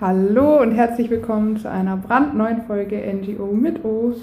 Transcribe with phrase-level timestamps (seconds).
[0.00, 4.14] Hallo und herzlich willkommen zu einer brandneuen Folge NGO mit O.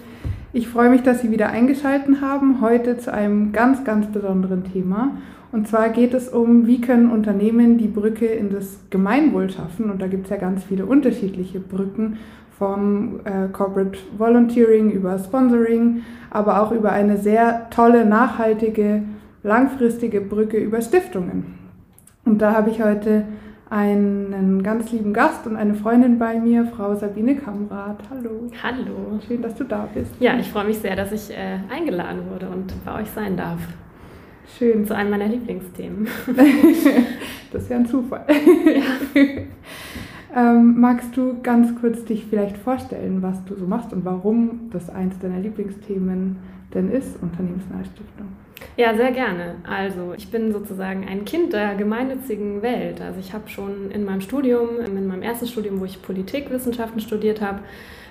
[0.54, 5.17] Ich freue mich, dass Sie wieder eingeschaltet haben, heute zu einem ganz, ganz besonderen Thema.
[5.51, 9.91] Und zwar geht es um, wie können Unternehmen die Brücke in das Gemeinwohl schaffen.
[9.91, 12.19] Und da gibt es ja ganz viele unterschiedliche Brücken
[12.57, 19.03] vom äh, Corporate Volunteering über Sponsoring, aber auch über eine sehr tolle, nachhaltige,
[19.44, 21.66] langfristige Brücke über Stiftungen.
[22.23, 23.26] Und da habe ich heute
[23.70, 27.98] einen ganz lieben Gast und eine Freundin bei mir, Frau Sabine Kamrath.
[28.10, 28.50] Hallo.
[28.62, 29.20] Hallo.
[29.28, 30.14] Schön, dass du da bist.
[30.20, 33.59] Ja, ich freue mich sehr, dass ich äh, eingeladen wurde und bei euch sein darf.
[34.58, 34.86] Schön.
[34.86, 36.08] Zu einem meiner Lieblingsthemen.
[37.52, 38.26] das ist ja ein Zufall.
[39.16, 39.22] Ja.
[40.36, 44.90] ähm, magst du ganz kurz dich vielleicht vorstellen, was du so machst und warum das
[44.90, 46.38] eins deiner Lieblingsthemen
[46.73, 48.28] denn ist, Unternehmensnahe Stiftung?
[48.77, 49.55] Ja, sehr gerne.
[49.64, 53.02] Also ich bin sozusagen ein Kind der gemeinnützigen Welt.
[53.02, 57.41] Also ich habe schon in meinem Studium, in meinem ersten Studium, wo ich Politikwissenschaften studiert
[57.41, 57.62] habe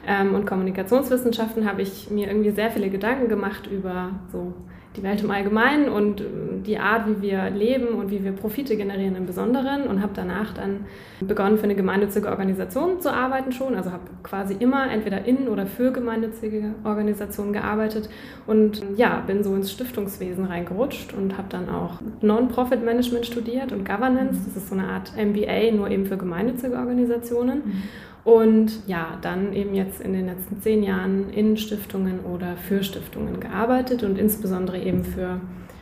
[0.07, 4.55] ähm, und Kommunikationswissenschaften, habe ich mir irgendwie sehr viele Gedanken gemacht über so
[4.97, 6.25] die Welt im Allgemeinen und äh,
[6.67, 10.55] die Art, wie wir leben und wie wir Profite generieren im Besonderen und habe danach
[10.55, 10.87] dann
[11.21, 13.75] begonnen, für eine gemeinnützige Organisation zu arbeiten schon.
[13.75, 18.09] Also habe quasi immer entweder in oder für gemeinnützige Organisationen gearbeitet
[18.47, 24.41] und ja, bin so ins Stiftungswesen reingerutscht und habe dann auch Non-Profit-Management studiert und Governance.
[24.47, 27.85] Das ist so eine Art MBA, nur eben für gemeinnützige Organisationen.
[28.25, 33.39] Und ja, dann eben jetzt in den letzten zehn Jahren in Stiftungen oder für Stiftungen
[33.39, 35.41] gearbeitet und insbesondere eben für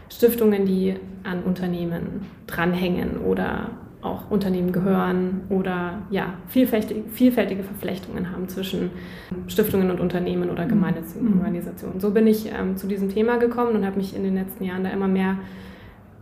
[0.09, 3.71] Stiftungen, die an Unternehmen dranhängen oder
[4.03, 8.91] auch Unternehmen gehören oder ja, vielfältige, vielfältige Verflechtungen haben zwischen
[9.47, 11.39] Stiftungen und Unternehmen oder gemeinnützigen mhm.
[11.39, 12.01] Organisationen.
[12.01, 14.83] So bin ich ähm, zu diesem Thema gekommen und habe mich in den letzten Jahren
[14.83, 15.39] da immer mehr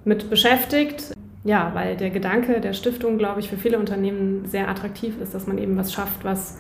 [0.05, 1.15] mit beschäftigt.
[1.43, 5.47] Ja, weil der Gedanke der Stiftung, glaube ich, für viele Unternehmen sehr attraktiv ist, dass
[5.47, 6.59] man eben was schafft, was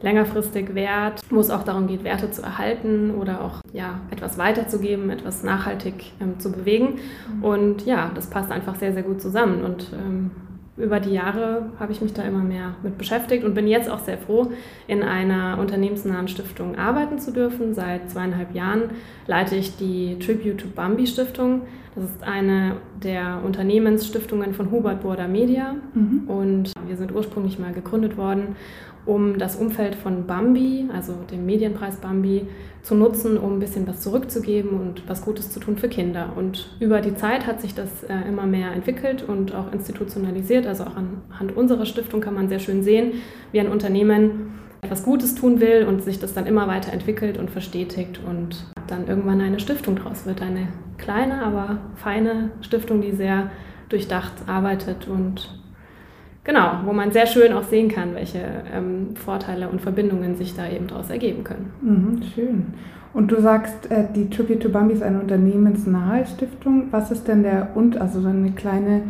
[0.00, 5.10] längerfristig Wert, wo es auch darum geht, Werte zu erhalten oder auch ja, etwas weiterzugeben,
[5.10, 6.98] etwas nachhaltig ähm, zu bewegen.
[7.36, 7.44] Mhm.
[7.44, 9.62] Und ja, das passt einfach sehr, sehr gut zusammen.
[9.62, 10.30] Und ähm,
[10.76, 14.00] über die Jahre habe ich mich da immer mehr mit beschäftigt und bin jetzt auch
[14.00, 14.52] sehr froh,
[14.88, 17.74] in einer unternehmensnahen Stiftung arbeiten zu dürfen.
[17.74, 18.90] Seit zweieinhalb Jahren
[19.26, 21.62] leite ich die Tribute to Bambi Stiftung.
[21.94, 26.22] Das ist eine der Unternehmensstiftungen von Hubert Burda Media mhm.
[26.26, 28.56] und wir sind ursprünglich mal gegründet worden,
[29.04, 32.46] um das Umfeld von Bambi, also dem Medienpreis Bambi,
[32.82, 36.32] zu nutzen, um ein bisschen was zurückzugeben und was Gutes zu tun für Kinder.
[36.34, 40.66] Und über die Zeit hat sich das äh, immer mehr entwickelt und auch institutionalisiert.
[40.66, 43.12] Also auch anhand unserer Stiftung kann man sehr schön sehen,
[43.52, 47.50] wie ein Unternehmen etwas Gutes tun will und sich das dann immer weiter entwickelt und
[47.50, 50.42] verstetigt und dann irgendwann eine Stiftung draus wird.
[50.42, 53.52] Eine kleine, aber feine Stiftung, die sehr
[53.88, 55.56] durchdacht arbeitet und
[56.42, 58.40] genau, wo man sehr schön auch sehen kann, welche
[58.74, 61.72] ähm, Vorteile und Verbindungen sich da eben daraus ergeben können.
[61.80, 62.74] Mhm, schön.
[63.14, 66.88] Und du sagst, äh, die Tribute to Bambi ist eine unternehmensnahe Stiftung.
[66.90, 69.02] Was ist denn der und also so eine kleine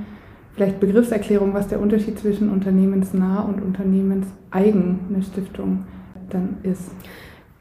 [0.54, 5.84] vielleicht Begriffserklärung, was der Unterschied zwischen unternehmensnah und unternehmenseigene Stiftung
[6.30, 6.90] dann ist?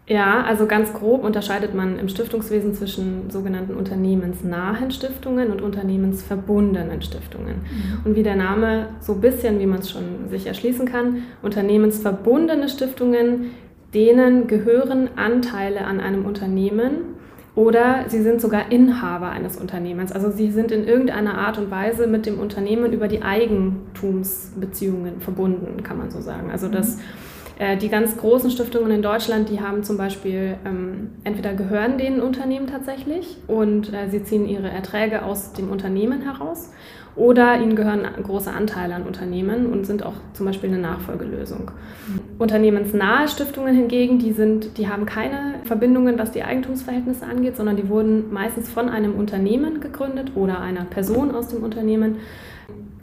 [0.07, 7.57] Ja, also ganz grob unterscheidet man im Stiftungswesen zwischen sogenannten unternehmensnahen Stiftungen und unternehmensverbundenen Stiftungen.
[7.57, 8.06] Mhm.
[8.06, 12.68] Und wie der Name so ein bisschen, wie man es schon sich erschließen kann, unternehmensverbundene
[12.68, 13.52] Stiftungen,
[13.94, 17.20] denen gehören Anteile an einem Unternehmen
[17.56, 20.12] oder sie sind sogar Inhaber eines Unternehmens.
[20.12, 25.84] Also sie sind in irgendeiner Art und Weise mit dem Unternehmen über die Eigentumsbeziehungen verbunden,
[25.84, 26.50] kann man so sagen.
[26.51, 27.01] Also das mhm
[27.61, 32.19] äh, die ganz großen Stiftungen in Deutschland, die haben zum Beispiel, ähm, entweder gehören denen
[32.19, 36.72] Unternehmen tatsächlich und äh, sie ziehen ihre Erträge aus dem Unternehmen heraus
[37.16, 41.72] oder ihnen gehören große Anteile an Unternehmen und sind auch zum Beispiel eine Nachfolgelösung.
[42.39, 47.89] Unternehmensnahe Stiftungen hingegen, die, sind, die haben keine Verbindungen, was die Eigentumsverhältnisse angeht, sondern die
[47.89, 52.17] wurden meistens von einem Unternehmen gegründet oder einer Person aus dem Unternehmen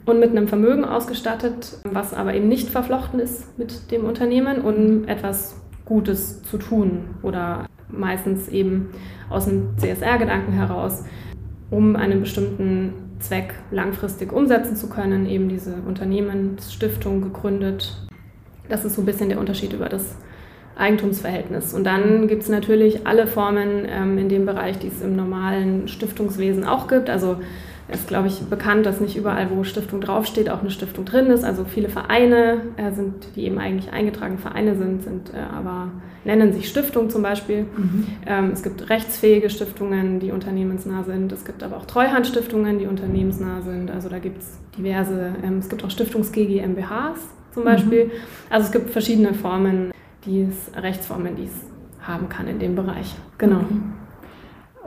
[0.05, 5.07] und mit einem Vermögen ausgestattet, was aber eben nicht verflochten ist mit dem Unternehmen, um
[5.07, 8.89] etwas Gutes zu tun oder meistens eben
[9.29, 11.03] aus einem CSR-Gedanken heraus,
[11.69, 17.97] um einen bestimmten Zweck langfristig umsetzen zu können, eben diese Unternehmensstiftung gegründet.
[18.69, 20.15] Das ist so ein bisschen der Unterschied über das
[20.77, 21.73] Eigentumsverhältnis.
[21.73, 25.87] Und dann gibt es natürlich alle Formen ähm, in dem Bereich, die es im normalen
[25.87, 27.09] Stiftungswesen auch gibt.
[27.09, 27.37] Also
[27.91, 31.43] ist, glaube ich, bekannt, dass nicht überall, wo Stiftung draufsteht, auch eine Stiftung drin ist.
[31.43, 35.91] Also viele Vereine äh, sind, die eben eigentlich eingetragene Vereine sind, sind äh, aber
[36.23, 37.63] nennen sich Stiftung zum Beispiel.
[37.63, 38.07] Mhm.
[38.25, 41.31] Ähm, es gibt rechtsfähige Stiftungen, die unternehmensnah sind.
[41.31, 43.89] Es gibt aber auch Treuhandstiftungen, die unternehmensnah sind.
[43.89, 47.19] Also da gibt es diverse, ähm, es gibt auch Stiftungs-GG MBHs
[47.53, 48.05] zum Beispiel.
[48.05, 48.11] Mhm.
[48.49, 49.91] Also es gibt verschiedene Formen,
[50.25, 51.65] die es, Rechtsformen, die es
[52.01, 53.15] haben kann in dem Bereich.
[53.37, 53.57] Genau.
[53.57, 53.75] Okay.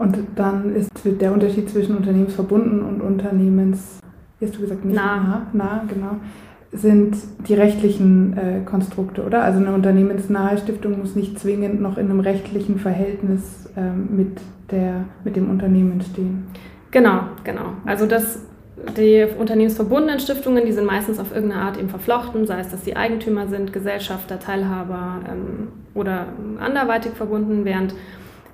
[0.02, 4.00] Und dann ist der Unterschied zwischen unternehmensverbunden und Unternehmens,
[4.40, 6.16] wie hast du gesagt, nicht nah, nah, genau,
[6.72, 7.16] sind
[7.46, 9.44] die rechtlichen äh, Konstrukte, oder?
[9.44, 14.40] Also eine unternehmensnahe Stiftung muss nicht zwingend noch in einem rechtlichen Verhältnis ähm, mit,
[14.72, 16.46] der, mit dem Unternehmen stehen.
[16.90, 17.74] Genau, genau.
[17.86, 18.40] Also das,
[18.96, 22.96] die unternehmensverbundenen Stiftungen, die sind meistens auf irgendeine Art eben verflochten, sei es, dass sie
[22.96, 26.26] Eigentümer sind, Gesellschafter, Teilhaber ähm, oder
[26.58, 27.94] anderweitig verbunden, während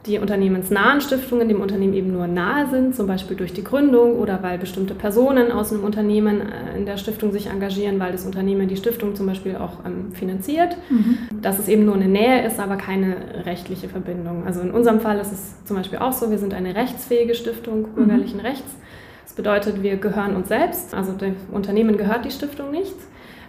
[0.09, 4.43] die unternehmensnahen Stiftungen dem Unternehmen eben nur nahe sind, zum Beispiel durch die Gründung oder
[4.43, 8.69] weil bestimmte Personen aus einem Unternehmen äh, in der Stiftung sich engagieren, weil das Unternehmen
[8.69, 10.77] die Stiftung zum Beispiel auch ähm, finanziert.
[10.89, 11.19] Mhm.
[11.43, 14.45] Dass es eben nur eine Nähe ist, aber keine rechtliche Verbindung.
[14.47, 17.95] Also in unserem Fall ist es zum Beispiel auch so, wir sind eine rechtsfähige Stiftung
[17.95, 18.47] bürgerlichen mhm.
[18.47, 18.77] Rechts.
[19.25, 22.95] Das bedeutet, wir gehören uns selbst, also dem Unternehmen gehört die Stiftung nicht.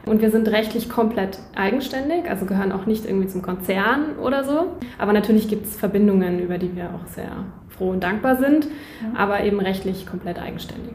[0.09, 4.71] Und wir sind rechtlich komplett eigenständig, also gehören auch nicht irgendwie zum Konzern oder so.
[4.97, 7.29] Aber natürlich gibt es Verbindungen, über die wir auch sehr
[7.67, 9.19] froh und dankbar sind, ja.
[9.19, 10.93] aber eben rechtlich komplett eigenständig.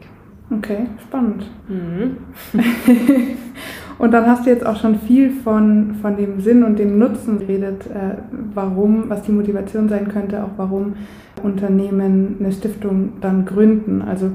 [0.51, 1.45] Okay, spannend.
[1.69, 2.17] Mhm.
[3.99, 7.39] und dann hast du jetzt auch schon viel von, von dem Sinn und dem Nutzen
[7.39, 8.17] geredet, äh,
[8.53, 10.95] warum, was die Motivation sein könnte, auch warum
[11.41, 14.01] Unternehmen eine Stiftung dann gründen.
[14.01, 14.31] Also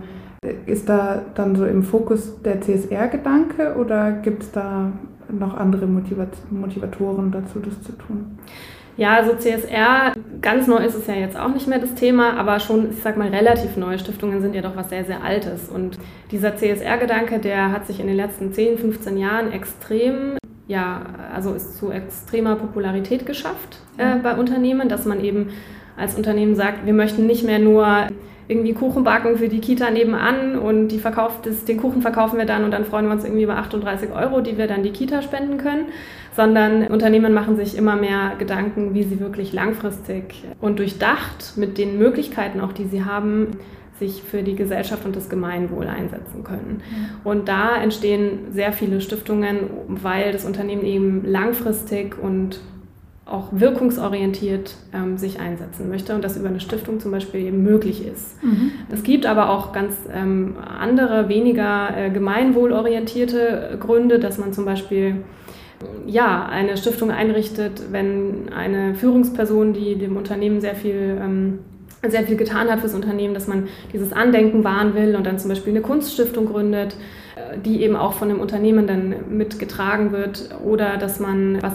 [0.67, 4.91] ist da dann so im Fokus der CSR-Gedanke oder gibt es da
[5.29, 8.39] noch andere Motivat Motivatoren dazu, das zu tun?
[8.97, 12.59] Ja, also CSR, ganz neu ist es ja jetzt auch nicht mehr das Thema, aber
[12.59, 15.69] schon, ich sag mal, relativ neue Stiftungen sind ja doch was sehr, sehr Altes.
[15.69, 15.99] Und
[16.31, 21.03] dieser CSR-Gedanke, der hat sich in den letzten 10, 15 Jahren extrem, ja,
[21.35, 25.51] also ist zu extremer Popularität geschafft äh, bei Unternehmen, dass man eben
[25.97, 28.09] als Unternehmen sagt, wir möchten nicht mehr nur
[28.51, 32.47] irgendwie Kuchen backen für die Kita nebenan und die verkauft das, den Kuchen verkaufen wir
[32.47, 35.23] dann und dann freuen wir uns irgendwie über 38 Euro, die wir dann die Kita
[35.23, 35.87] spenden können,
[36.35, 41.97] sondern Unternehmen machen sich immer mehr Gedanken, wie sie wirklich langfristig und durchdacht mit den
[41.99, 43.53] Möglichkeiten auch, die sie haben,
[44.01, 46.83] sich für die Gesellschaft und das Gemeinwohl einsetzen können.
[47.23, 52.61] Und da entstehen sehr viele Stiftungen, weil das Unternehmen eben langfristig und
[53.31, 58.07] auch wirkungsorientiert ähm, sich einsetzen möchte und das über eine Stiftung zum Beispiel eben möglich
[58.07, 58.43] ist.
[58.43, 58.73] Mhm.
[58.93, 65.17] Es gibt aber auch ganz ähm, andere, weniger äh, gemeinwohlorientierte Gründe, dass man zum Beispiel
[66.07, 71.61] ja, eine Stiftung einrichtet, wenn eine Führungsperson, die dem Unternehmen sehr viel ähm,
[72.09, 75.51] sehr viel getan hat fürs Unternehmen, dass man dieses Andenken wahren will und dann zum
[75.51, 76.97] Beispiel eine Kunststiftung gründet,
[77.37, 81.75] äh, die eben auch von dem Unternehmen dann mitgetragen wird oder dass man, was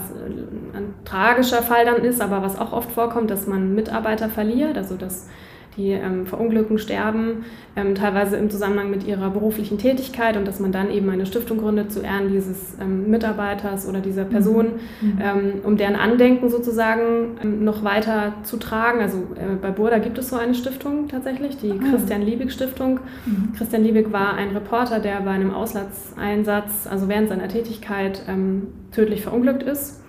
[1.06, 5.28] tragischer Fall dann ist, aber was auch oft vorkommt, dass man Mitarbeiter verliert, also dass
[5.76, 7.44] die ähm, verunglücken, sterben,
[7.76, 11.58] ähm, teilweise im Zusammenhang mit ihrer beruflichen Tätigkeit und dass man dann eben eine Stiftung
[11.58, 14.66] gründet zu Ehren dieses ähm, Mitarbeiters oder dieser Person,
[15.00, 15.18] mhm.
[15.20, 19.00] Ähm, um deren Andenken sozusagen ähm, noch weiter zu tragen.
[19.00, 21.90] Also äh, bei Burda gibt es so eine Stiftung tatsächlich, die ah.
[21.90, 23.00] Christian Liebig Stiftung.
[23.26, 23.52] Mhm.
[23.56, 29.22] Christian Liebig war ein Reporter, der bei einem Auslandseinsatz, also während seiner Tätigkeit, ähm, tödlich
[29.22, 30.02] verunglückt ist.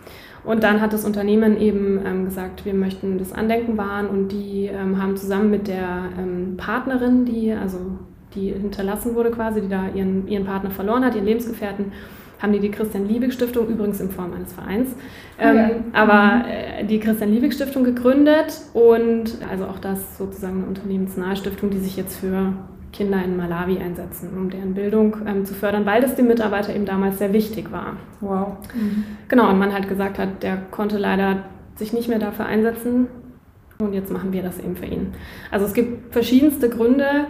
[0.48, 4.68] Und dann hat das Unternehmen eben ähm, gesagt, wir möchten das Andenken wahren und die
[4.68, 7.78] ähm, haben zusammen mit der ähm, Partnerin, die also
[8.34, 11.92] die hinterlassen wurde quasi, die da ihren, ihren Partner verloren hat, ihren Lebensgefährten,
[12.42, 14.96] haben die die Christian Liebig Stiftung, übrigens in Form eines Vereins,
[15.38, 15.70] ähm, ja.
[15.92, 21.72] aber äh, die Christian Liebig Stiftung gegründet und also auch das sozusagen eine unternehmensnahe Stiftung,
[21.72, 22.54] die sich jetzt für
[22.98, 26.86] Kinder in Malawi einsetzen, um deren Bildung ähm, zu fördern, weil das dem Mitarbeiter eben
[26.86, 27.98] damals sehr wichtig war.
[28.22, 28.58] Wow.
[28.74, 29.04] Mhm.
[29.28, 31.44] Genau, und man halt gesagt hat, der konnte leider
[31.76, 33.08] sich nicht mehr dafür einsetzen
[33.78, 35.14] und jetzt machen wir das eben für ihn.
[35.52, 37.28] Also es gibt verschiedenste Gründe,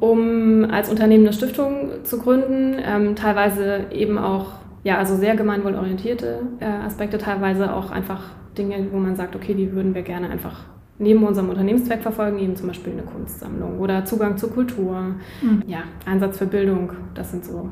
[0.00, 4.52] um als Unternehmen eine Stiftung zu gründen, ähm, teilweise eben auch,
[4.84, 8.22] ja, also sehr gemeinwohlorientierte äh, Aspekte, teilweise auch einfach
[8.56, 10.64] Dinge, wo man sagt, okay, die würden wir gerne einfach
[10.98, 15.62] neben unserem Unternehmenszweck verfolgen, eben zum Beispiel eine Kunstsammlung oder Zugang zur Kultur, mhm.
[15.66, 17.70] ja, Einsatz für Bildung, das sind so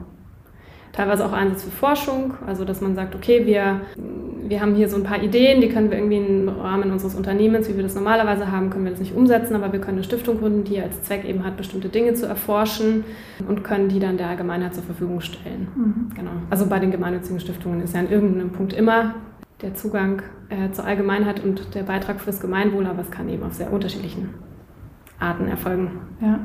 [0.96, 3.82] teilweise auch Einsatz für Forschung, also dass man sagt, okay, wir,
[4.48, 7.68] wir haben hier so ein paar Ideen, die können wir irgendwie im Rahmen unseres Unternehmens,
[7.68, 10.38] wie wir das normalerweise haben, können wir das nicht umsetzen, aber wir können eine Stiftung
[10.38, 13.04] gründen, die als Zweck eben hat, bestimmte Dinge zu erforschen
[13.46, 15.68] und können die dann der Allgemeinheit zur Verfügung stellen.
[15.76, 16.14] Mhm.
[16.14, 16.30] Genau.
[16.48, 19.14] Also bei den gemeinnützigen Stiftungen ist ja an irgendeinem Punkt immer
[19.62, 23.54] der Zugang äh, zur Allgemeinheit und der Beitrag fürs Gemeinwohl, aber es kann eben auf
[23.54, 24.34] sehr unterschiedlichen
[25.18, 25.92] Arten erfolgen.
[26.20, 26.40] Ja.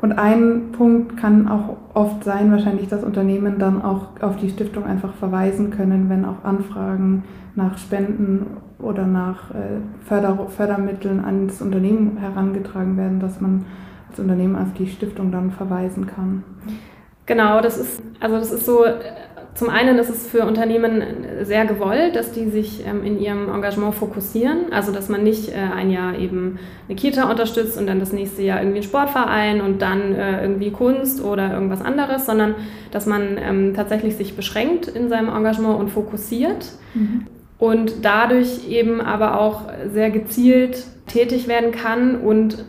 [0.00, 4.84] Und ein Punkt kann auch oft sein, wahrscheinlich, dass Unternehmen dann auch auf die Stiftung
[4.84, 7.22] einfach verweisen können, wenn auch Anfragen
[7.54, 13.64] nach Spenden oder nach äh, Förder Fördermitteln ans Unternehmen herangetragen werden, dass man
[14.10, 16.42] als Unternehmen auf die Stiftung dann verweisen kann.
[17.26, 18.84] Genau, das ist, also das ist so
[19.54, 21.02] zum einen ist es für Unternehmen
[21.42, 24.72] sehr gewollt, dass die sich ähm, in ihrem Engagement fokussieren.
[24.72, 28.42] Also, dass man nicht äh, ein Jahr eben eine Kita unterstützt und dann das nächste
[28.42, 32.54] Jahr irgendwie einen Sportverein und dann äh, irgendwie Kunst oder irgendwas anderes, sondern
[32.90, 36.72] dass man ähm, tatsächlich sich beschränkt in seinem Engagement und fokussiert.
[36.94, 37.26] Mhm.
[37.58, 42.64] Und dadurch eben aber auch sehr gezielt tätig werden kann und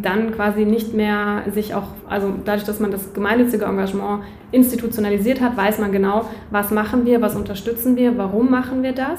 [0.00, 4.22] dann quasi nicht mehr sich auch, also dadurch, dass man das gemeinnützige Engagement
[4.52, 9.18] institutionalisiert hat, weiß man genau, was machen wir, was unterstützen wir, warum machen wir das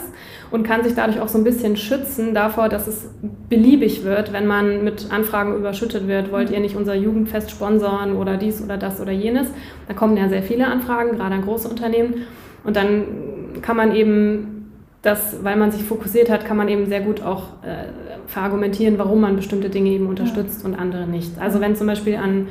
[0.52, 3.10] und kann sich dadurch auch so ein bisschen schützen davor, dass es
[3.50, 8.38] beliebig wird, wenn man mit Anfragen überschüttet wird, wollt ihr nicht unser Jugendfest sponsoren oder
[8.38, 9.48] dies oder das oder jenes.
[9.88, 12.28] Da kommen ja sehr viele Anfragen, gerade an große Unternehmen
[12.64, 13.04] und dann
[13.62, 14.54] kann man eben
[15.02, 19.22] das, weil man sich fokussiert hat, kann man eben sehr gut auch äh, verargumentieren, warum
[19.22, 20.70] man bestimmte Dinge eben unterstützt ja.
[20.70, 21.40] und andere nicht.
[21.40, 22.48] Also wenn zum Beispiel an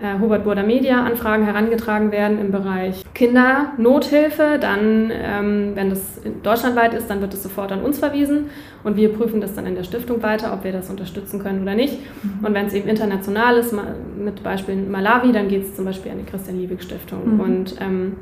[0.00, 6.94] äh, Hubert Burda Media Anfragen herangetragen werden im Bereich Kindernothilfe, dann, ähm, wenn das deutschlandweit
[6.94, 8.46] ist, dann wird es sofort an uns verwiesen
[8.82, 11.74] und wir prüfen das dann in der Stiftung weiter, ob wir das unterstützen können oder
[11.74, 11.98] nicht.
[12.22, 12.46] Mhm.
[12.46, 13.74] Und wenn es eben international ist,
[14.16, 17.34] mit Beispiel Malawi, dann geht es zum Beispiel an die Christian Liebig Stiftung.
[17.34, 17.40] Mhm.
[17.40, 18.16] Und ähm,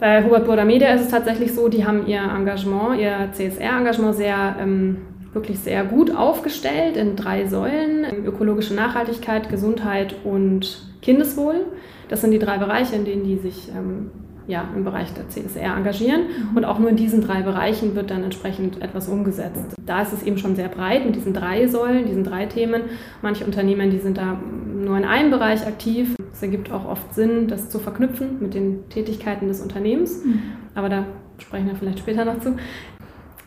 [0.00, 4.56] bei Hubert Burda Media ist es tatsächlich so, die haben ihr Engagement, ihr CSR-Engagement sehr,
[4.58, 4.96] ähm,
[5.32, 8.24] wirklich sehr gut aufgestellt in drei Säulen.
[8.24, 11.66] Ökologische Nachhaltigkeit, Gesundheit und Kindeswohl.
[12.08, 14.10] Das sind die drei Bereiche, in denen die sich ähm,
[14.50, 16.22] ja, im Bereich der CSR engagieren.
[16.22, 16.56] Mhm.
[16.56, 19.76] Und auch nur in diesen drei Bereichen wird dann entsprechend etwas umgesetzt.
[19.86, 22.82] Da ist es eben schon sehr breit mit diesen drei Säulen, diesen drei Themen.
[23.22, 24.38] Manche Unternehmen, die sind da
[24.74, 26.16] nur in einem Bereich aktiv.
[26.32, 30.24] Es ergibt auch oft Sinn, das zu verknüpfen mit den Tätigkeiten des Unternehmens.
[30.24, 30.42] Mhm.
[30.74, 31.04] Aber da
[31.38, 32.56] sprechen wir vielleicht später noch zu.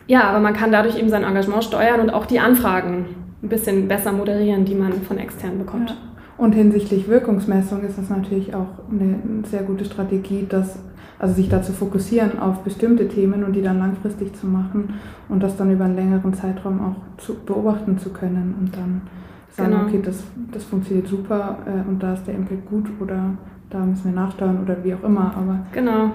[0.06, 3.06] Ja, aber man kann dadurch eben sein Engagement steuern und auch die Anfragen
[3.42, 5.90] ein bisschen besser moderieren, die man von extern bekommt.
[5.90, 5.96] Ja.
[6.36, 10.78] Und hinsichtlich Wirkungsmessung ist das natürlich auch eine sehr gute Strategie, dass,
[11.18, 14.94] also sich da zu fokussieren auf bestimmte Themen und die dann langfristig zu machen
[15.28, 19.02] und das dann über einen längeren Zeitraum auch zu, beobachten zu können und dann
[19.50, 19.84] sagen, genau.
[19.84, 23.30] okay, das, das funktioniert super äh, und da ist der Impact gut oder
[23.70, 25.32] da müssen wir nachsteuern oder wie auch immer.
[25.36, 26.10] Aber, genau.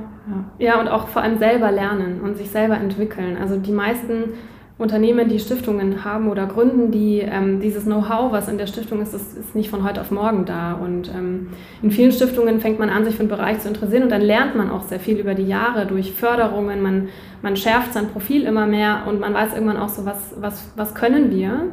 [0.57, 0.79] Ja.
[0.79, 3.37] und auch vor allem selber lernen und sich selber entwickeln.
[3.37, 4.33] Also die meisten
[4.79, 9.13] Unternehmen, die Stiftungen haben oder gründen, die ähm, dieses Know-how, was in der Stiftung ist,
[9.13, 10.73] das ist nicht von heute auf morgen da.
[10.73, 11.49] Und ähm,
[11.83, 14.55] in vielen Stiftungen fängt man an, sich für einen Bereich zu interessieren und dann lernt
[14.55, 16.81] man auch sehr viel über die Jahre durch Förderungen.
[16.81, 17.09] Man,
[17.41, 20.95] man schärft sein Profil immer mehr und man weiß irgendwann auch so, was, was, was
[20.95, 21.65] können wir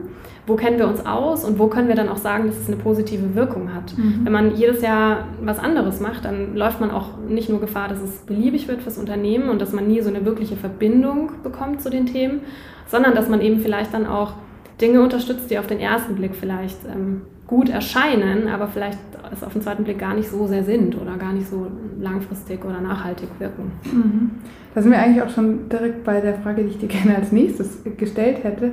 [0.47, 2.77] wo kennen wir uns aus und wo können wir dann auch sagen, dass es eine
[2.77, 3.99] positive Wirkung hat.
[3.99, 4.21] Mhm.
[4.25, 8.01] Wenn man jedes Jahr was anderes macht, dann läuft man auch nicht nur Gefahr, dass
[8.01, 11.91] es beliebig wird fürs Unternehmen und dass man nie so eine wirkliche Verbindung bekommt zu
[11.91, 12.43] den Themen,
[12.87, 14.35] sondern dass man eben vielleicht dann auch
[14.81, 18.99] Dinge unterstützt, die auf den ersten Blick vielleicht ähm, gut erscheinen, aber vielleicht
[19.33, 21.69] es auf den zweiten Blick gar nicht so sehr sind oder gar nicht so
[22.01, 23.73] langfristig oder nachhaltig wirken.
[23.85, 24.31] Mhm.
[24.75, 27.33] Da sind wir eigentlich auch schon direkt bei der Frage, die ich dir gerne als
[27.33, 28.73] nächstes gestellt hätte.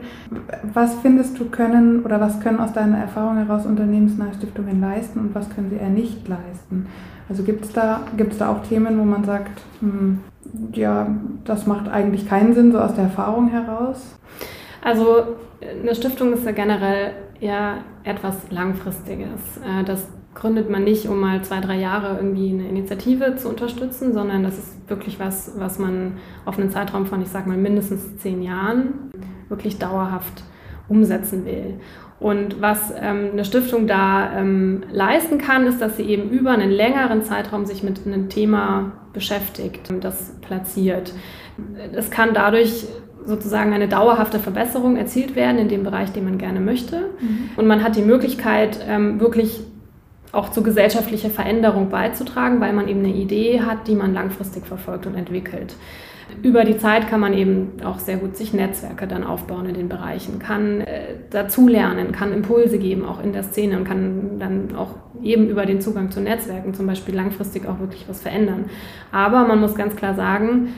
[0.73, 5.35] Was findest du können oder was können aus deiner Erfahrung heraus unternehmensnahe Stiftungen leisten und
[5.35, 6.87] was können sie eher nicht leisten?
[7.29, 10.19] Also gibt es da, gibt's da auch Themen, wo man sagt, hm,
[10.73, 11.07] ja,
[11.45, 14.17] das macht eigentlich keinen Sinn, so aus der Erfahrung heraus?
[14.81, 15.23] Also
[15.81, 19.57] eine Stiftung ist ja generell ja etwas Langfristiges.
[19.57, 24.13] Äh, das gründet man nicht, um mal zwei, drei Jahre irgendwie eine Initiative zu unterstützen,
[24.13, 26.13] sondern das ist wirklich was, was man
[26.45, 29.11] auf einen Zeitraum von, ich sag mal, mindestens zehn Jahren
[29.49, 30.43] wirklich dauerhaft
[30.87, 31.79] umsetzen will.
[32.23, 36.71] Und was ähm, eine Stiftung da ähm, leisten kann, ist, dass sie eben über einen
[36.71, 41.13] längeren Zeitraum sich mit einem Thema beschäftigt und das platziert.
[41.91, 42.85] Es kann dadurch
[43.25, 47.09] sozusagen eine dauerhafte Verbesserung erzielt werden in dem Bereich, den man gerne möchte.
[47.19, 47.49] Mhm.
[47.57, 49.59] Und man hat die Möglichkeit, ähm, wirklich
[50.31, 55.05] auch zu gesellschaftlicher Veränderung beizutragen, weil man eben eine Idee hat, die man langfristig verfolgt
[55.07, 55.75] und entwickelt.
[56.41, 59.89] Über die Zeit kann man eben auch sehr gut sich Netzwerke dann aufbauen in den
[59.89, 64.95] Bereichen, kann äh, dazulernen, kann Impulse geben, auch in der Szene und kann dann auch
[65.21, 68.65] eben über den Zugang zu Netzwerken zum Beispiel langfristig auch wirklich was verändern.
[69.11, 70.69] Aber man muss ganz klar sagen,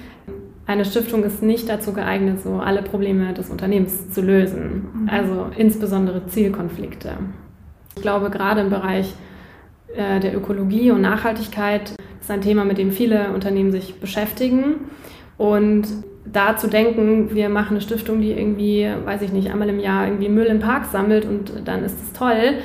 [0.68, 5.10] eine Stiftung ist nicht dazu geeignet, so alle Probleme des Unternehmens zu lösen, mhm.
[5.10, 7.12] also insbesondere Zielkonflikte.
[7.96, 9.14] Ich glaube, gerade im Bereich
[9.96, 14.76] äh, der Ökologie und Nachhaltigkeit ist ein Thema, mit dem viele Unternehmen sich beschäftigen.
[15.38, 15.88] Und
[16.26, 20.08] da zu denken, wir machen eine Stiftung, die irgendwie, weiß ich nicht, einmal im Jahr
[20.08, 22.56] irgendwie Müll im Park sammelt und dann ist es toll.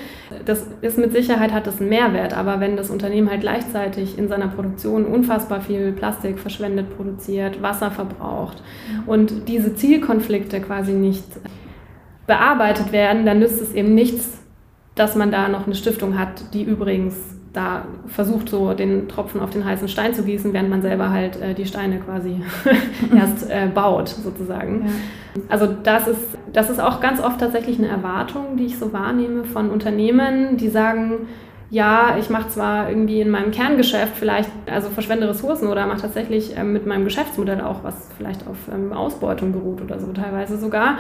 [0.47, 4.29] Das ist mit Sicherheit hat das einen Mehrwert, aber wenn das Unternehmen halt gleichzeitig in
[4.29, 8.63] seiner Produktion unfassbar viel Plastik verschwendet, produziert, Wasser verbraucht
[9.07, 11.27] und diese Zielkonflikte quasi nicht
[12.27, 14.41] bearbeitet werden, dann nützt es eben nichts,
[14.95, 19.51] dass man da noch eine Stiftung hat, die übrigens da versucht, so den Tropfen auf
[19.51, 22.43] den heißen Stein zu gießen, während man selber halt äh, die Steine quasi
[23.17, 24.87] erst äh, baut, sozusagen.
[24.87, 25.43] Ja.
[25.49, 29.45] Also das ist, das ist auch ganz oft tatsächlich eine Erwartung, die ich so wahrnehme
[29.45, 31.29] von Unternehmen, die sagen,
[31.71, 36.57] ja, ich mache zwar irgendwie in meinem Kerngeschäft vielleicht, also verschwende Ressourcen oder mache tatsächlich
[36.57, 40.99] ähm, mit meinem Geschäftsmodell auch, was vielleicht auf ähm, Ausbeutung beruht oder so teilweise sogar.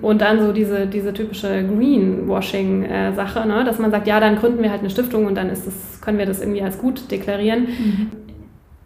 [0.00, 3.64] Und dann so diese, diese typische Greenwashing-Sache, ne?
[3.64, 6.18] dass man sagt, ja, dann gründen wir halt eine Stiftung und dann ist das, können
[6.18, 7.62] wir das irgendwie als gut deklarieren.
[7.62, 8.10] Mhm.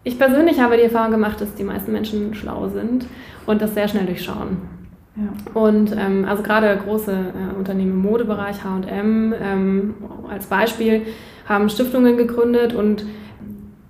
[0.05, 3.07] Ich persönlich habe die Erfahrung gemacht, dass die meisten Menschen schlau sind
[3.45, 4.75] und das sehr schnell durchschauen.
[5.16, 5.61] Ja.
[5.61, 9.94] Und ähm, also gerade große äh, Unternehmen im Modebereich, HM ähm,
[10.30, 11.02] als Beispiel,
[11.46, 13.06] haben Stiftungen gegründet und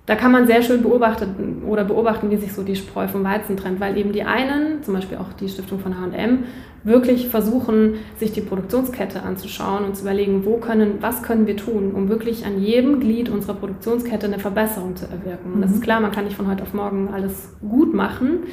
[0.05, 3.57] da kann man sehr schön beobachten oder beobachten, wie sich so die Spreu vom Weizen
[3.57, 6.45] trennt, weil eben die einen, zum Beispiel auch die Stiftung von HM,
[6.85, 11.91] wirklich versuchen, sich die Produktionskette anzuschauen und zu überlegen, wo können, was können wir tun,
[11.93, 15.51] um wirklich an jedem Glied unserer Produktionskette eine Verbesserung zu erwirken.
[15.55, 15.83] Und das ist mhm.
[15.83, 18.43] klar, man kann nicht von heute auf morgen alles gut machen,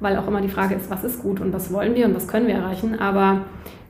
[0.00, 2.28] weil auch immer die Frage ist, was ist gut und was wollen wir und was
[2.28, 3.42] können wir erreichen, aber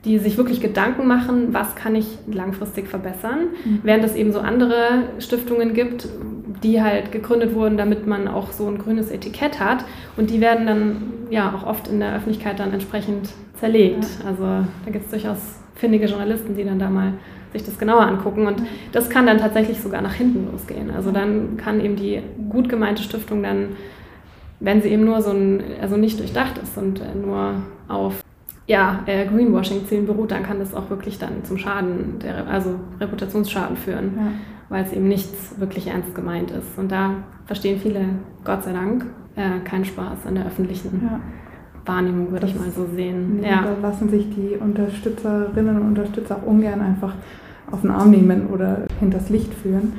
[0.05, 3.79] die sich wirklich Gedanken machen, was kann ich langfristig verbessern, mhm.
[3.83, 6.07] während es eben so andere Stiftungen gibt,
[6.63, 9.83] die halt gegründet wurden, damit man auch so ein grünes Etikett hat
[10.17, 10.97] und die werden dann
[11.29, 14.05] ja auch oft in der Öffentlichkeit dann entsprechend zerlegt.
[14.23, 14.29] Ja.
[14.29, 15.39] Also da gibt es durchaus
[15.75, 17.13] findige Journalisten, die dann da mal
[17.51, 18.61] sich das genauer angucken und
[18.91, 20.91] das kann dann tatsächlich sogar nach hinten losgehen.
[20.91, 23.69] Also dann kann eben die gut gemeinte Stiftung dann
[24.59, 27.53] wenn sie eben nur so ein, also nicht durchdacht ist und äh, nur
[27.87, 28.23] auf
[28.67, 33.75] ja, äh, Greenwashing-Zielen beruht, dann kann das auch wirklich dann zum Schaden, der, also Reputationsschaden
[33.75, 34.31] führen, ja.
[34.69, 36.77] weil es eben nichts wirklich ernst gemeint ist.
[36.77, 37.15] Und da
[37.47, 38.01] verstehen viele,
[38.43, 41.19] Gott sei Dank, äh, keinen Spaß in der öffentlichen ja.
[41.85, 43.41] Wahrnehmung, würde ich mal so sehen.
[43.43, 43.63] Ja.
[43.63, 47.15] Da lassen sich die Unterstützerinnen und Unterstützer auch ungern einfach
[47.71, 49.93] auf den Arm nehmen oder hinters Licht führen.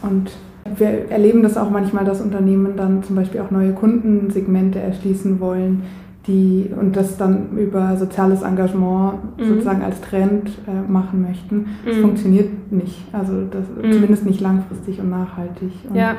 [0.00, 0.30] Und
[0.76, 5.82] wir erleben das auch manchmal, dass Unternehmen dann zum Beispiel auch neue Kundensegmente erschließen wollen,
[6.26, 9.44] die und das dann über soziales Engagement mhm.
[9.44, 11.66] sozusagen als Trend äh, machen möchten.
[11.84, 12.02] Das mhm.
[12.02, 13.92] funktioniert nicht, also das, mhm.
[13.92, 15.72] zumindest nicht langfristig und nachhaltig.
[15.88, 16.14] Und ja.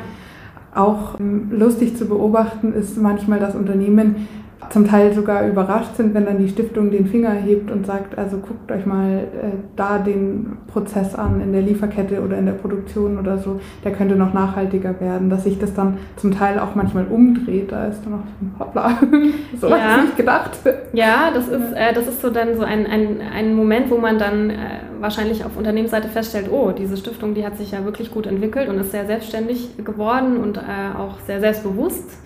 [0.74, 4.28] Auch ähm, lustig zu beobachten ist manchmal, dass Unternehmen
[4.70, 8.38] zum Teil sogar überrascht sind, wenn dann die Stiftung den Finger hebt und sagt, also
[8.38, 13.18] guckt euch mal äh, da den Prozess an in der Lieferkette oder in der Produktion
[13.18, 17.06] oder so, der könnte noch nachhaltiger werden, dass sich das dann zum Teil auch manchmal
[17.08, 19.00] umdreht, da ist dann noch hoppla,
[19.60, 19.78] so ja.
[19.78, 20.52] hatte ich nicht gedacht.
[20.92, 24.20] Ja, das ist, äh, das ist so dann so ein, ein, ein Moment, wo man
[24.20, 24.56] dann äh,
[25.00, 28.78] wahrscheinlich auf Unternehmensseite feststellt, oh, diese Stiftung, die hat sich ja wirklich gut entwickelt und
[28.78, 30.62] ist sehr selbstständig geworden und äh,
[30.98, 32.20] auch sehr selbstbewusst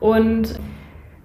[0.00, 0.58] und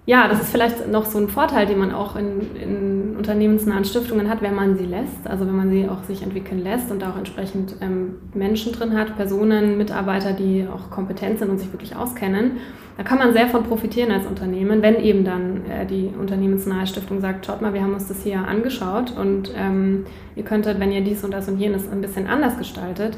[0.06, 4.28] ja, das ist vielleicht noch so ein Vorteil, den man auch in, in, unternehmensnahen Stiftungen
[4.28, 7.10] hat, wenn man sie lässt, also wenn man sie auch sich entwickeln lässt und da
[7.10, 11.96] auch entsprechend ähm, Menschen drin hat, Personen, Mitarbeiter, die auch kompetent sind und sich wirklich
[11.96, 12.58] auskennen.
[12.98, 17.22] Da kann man sehr von profitieren als Unternehmen, wenn eben dann äh, die unternehmensnahe Stiftung
[17.22, 20.04] sagt, schaut mal, wir haben uns das hier angeschaut und ähm,
[20.36, 23.16] ihr könntet, wenn ihr dies und das und jenes ein bisschen anders gestaltet,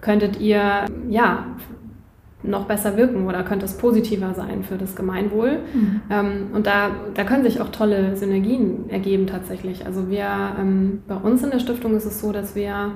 [0.00, 1.46] könntet ihr ja
[2.42, 5.58] noch besser wirken oder könnte es positiver sein für das Gemeinwohl.
[5.72, 6.00] Mhm.
[6.10, 9.86] Ähm, und da, da können sich auch tolle Synergien ergeben tatsächlich.
[9.86, 10.26] Also wir,
[10.58, 12.92] ähm, bei uns in der Stiftung ist es so, dass wir,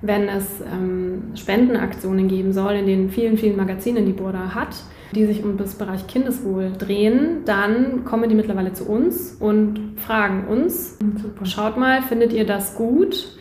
[0.00, 4.74] wenn es ähm, Spendenaktionen geben soll in den vielen, vielen Magazinen, die Burda hat,
[5.14, 10.48] die sich um das Bereich Kindeswohl drehen, dann kommen die mittlerweile zu uns und fragen
[10.48, 11.46] uns, Super.
[11.46, 13.36] schaut mal, findet ihr das gut?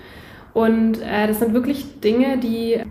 [0.54, 2.82] Und äh, das sind wirklich Dinge, die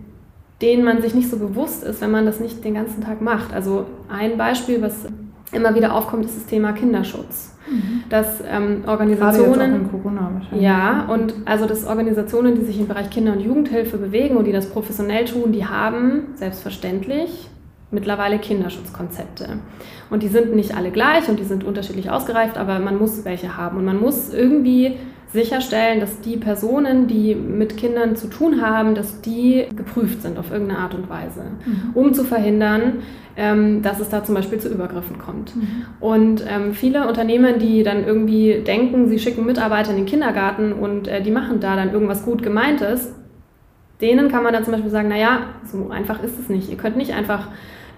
[0.62, 3.52] denen man sich nicht so bewusst ist, wenn man das nicht den ganzen Tag macht.
[3.52, 5.06] Also ein Beispiel, was
[5.52, 7.56] immer wieder aufkommt, ist das Thema Kinderschutz.
[7.70, 8.02] Mhm.
[8.08, 9.72] Dass ähm, Organisationen.
[10.60, 14.52] Ja, und also dass Organisationen, die sich im Bereich Kinder- und Jugendhilfe bewegen und die
[14.52, 17.48] das professionell tun, die haben selbstverständlich
[17.90, 19.58] mittlerweile Kinderschutzkonzepte.
[20.10, 23.56] Und die sind nicht alle gleich und die sind unterschiedlich ausgereift, aber man muss welche
[23.56, 23.78] haben.
[23.78, 24.96] Und man muss irgendwie
[25.32, 30.50] sicherstellen, dass die Personen, die mit Kindern zu tun haben, dass die geprüft sind auf
[30.50, 31.90] irgendeine Art und Weise, mhm.
[31.94, 32.94] um zu verhindern,
[33.36, 35.54] ähm, dass es da zum Beispiel zu Übergriffen kommt.
[35.54, 35.84] Mhm.
[36.00, 41.06] Und ähm, viele Unternehmen, die dann irgendwie denken, sie schicken Mitarbeiter in den Kindergarten und
[41.06, 43.12] äh, die machen da dann irgendwas gut gemeintes,
[44.00, 46.70] denen kann man dann zum Beispiel sagen, naja, so einfach ist es nicht.
[46.70, 47.48] Ihr könnt nicht einfach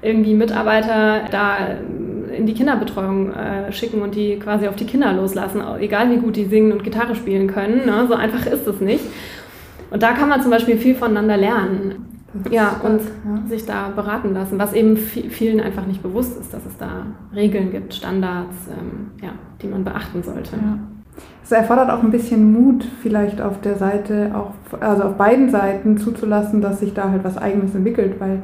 [0.03, 1.77] irgendwie Mitarbeiter da
[2.37, 6.37] in die Kinderbetreuung äh, schicken und die quasi auf die Kinder loslassen, egal wie gut
[6.37, 7.87] die singen und Gitarre spielen können.
[7.87, 8.07] Ne?
[8.09, 9.05] So einfach ist es nicht.
[9.91, 12.07] Und da kann man zum Beispiel viel voneinander lernen.
[12.51, 13.47] Ja, und ja.
[13.47, 17.71] sich da beraten lassen, was eben vielen einfach nicht bewusst ist, dass es da Regeln
[17.71, 20.57] gibt, Standards, ähm, ja, die man beachten sollte.
[20.57, 20.79] Ja.
[21.45, 25.99] Es erfordert auch ein bisschen Mut, vielleicht auf der Seite, auch, also auf beiden Seiten
[25.99, 28.43] zuzulassen, dass sich da halt was Eigenes entwickelt, weil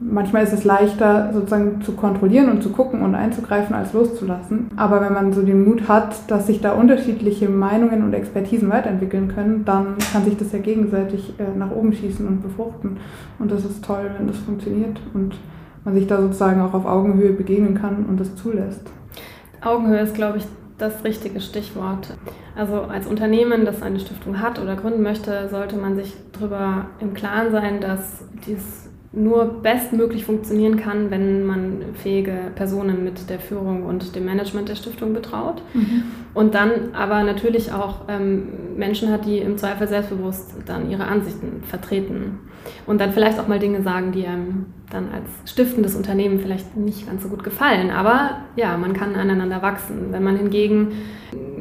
[0.00, 4.70] manchmal ist es leichter, sozusagen zu kontrollieren und zu gucken und einzugreifen, als loszulassen.
[4.76, 9.28] Aber wenn man so den Mut hat, dass sich da unterschiedliche Meinungen und Expertisen weiterentwickeln
[9.28, 12.96] können, dann kann sich das ja gegenseitig äh, nach oben schießen und befruchten.
[13.38, 15.36] Und das ist toll, wenn das funktioniert und
[15.84, 18.90] man sich da sozusagen auch auf Augenhöhe begegnen kann und das zulässt.
[19.62, 20.46] Augenhöhe ist, glaube ich,
[20.78, 22.16] das richtige Stichwort.
[22.56, 27.12] Also als Unternehmen, das eine Stiftung hat oder gründen möchte, sollte man sich darüber im
[27.12, 33.84] Klaren sein, dass dies nur bestmöglich funktionieren kann, wenn man fähige Personen mit der Führung
[33.84, 35.62] und dem Management der Stiftung betraut.
[35.74, 36.04] Mhm.
[36.32, 41.64] Und dann aber natürlich auch ähm, Menschen hat, die im Zweifel selbstbewusst dann ihre Ansichten
[41.64, 42.38] vertreten.
[42.86, 47.06] Und dann vielleicht auch mal Dinge sagen, die einem dann als stiftendes Unternehmen vielleicht nicht
[47.06, 47.90] ganz so gut gefallen.
[47.90, 50.12] Aber ja, man kann aneinander wachsen.
[50.12, 50.92] Wenn man hingegen,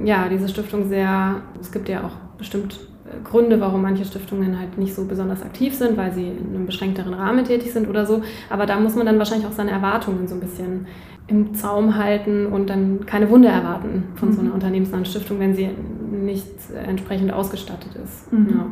[0.04, 2.80] ja, diese Stiftung sehr, es gibt ja auch bestimmt
[3.24, 7.14] Gründe, warum manche Stiftungen halt nicht so besonders aktiv sind, weil sie in einem beschränkteren
[7.14, 8.22] Rahmen tätig sind oder so.
[8.50, 10.88] Aber da muss man dann wahrscheinlich auch seine Erwartungen so ein bisschen
[11.28, 14.56] im Zaum halten und dann keine Wunder erwarten von so einer mhm.
[14.56, 15.70] unternehmensnahen Stiftung, wenn sie
[16.12, 16.48] nicht
[16.86, 18.32] entsprechend ausgestattet ist.
[18.34, 18.50] Mhm.
[18.50, 18.66] Ja.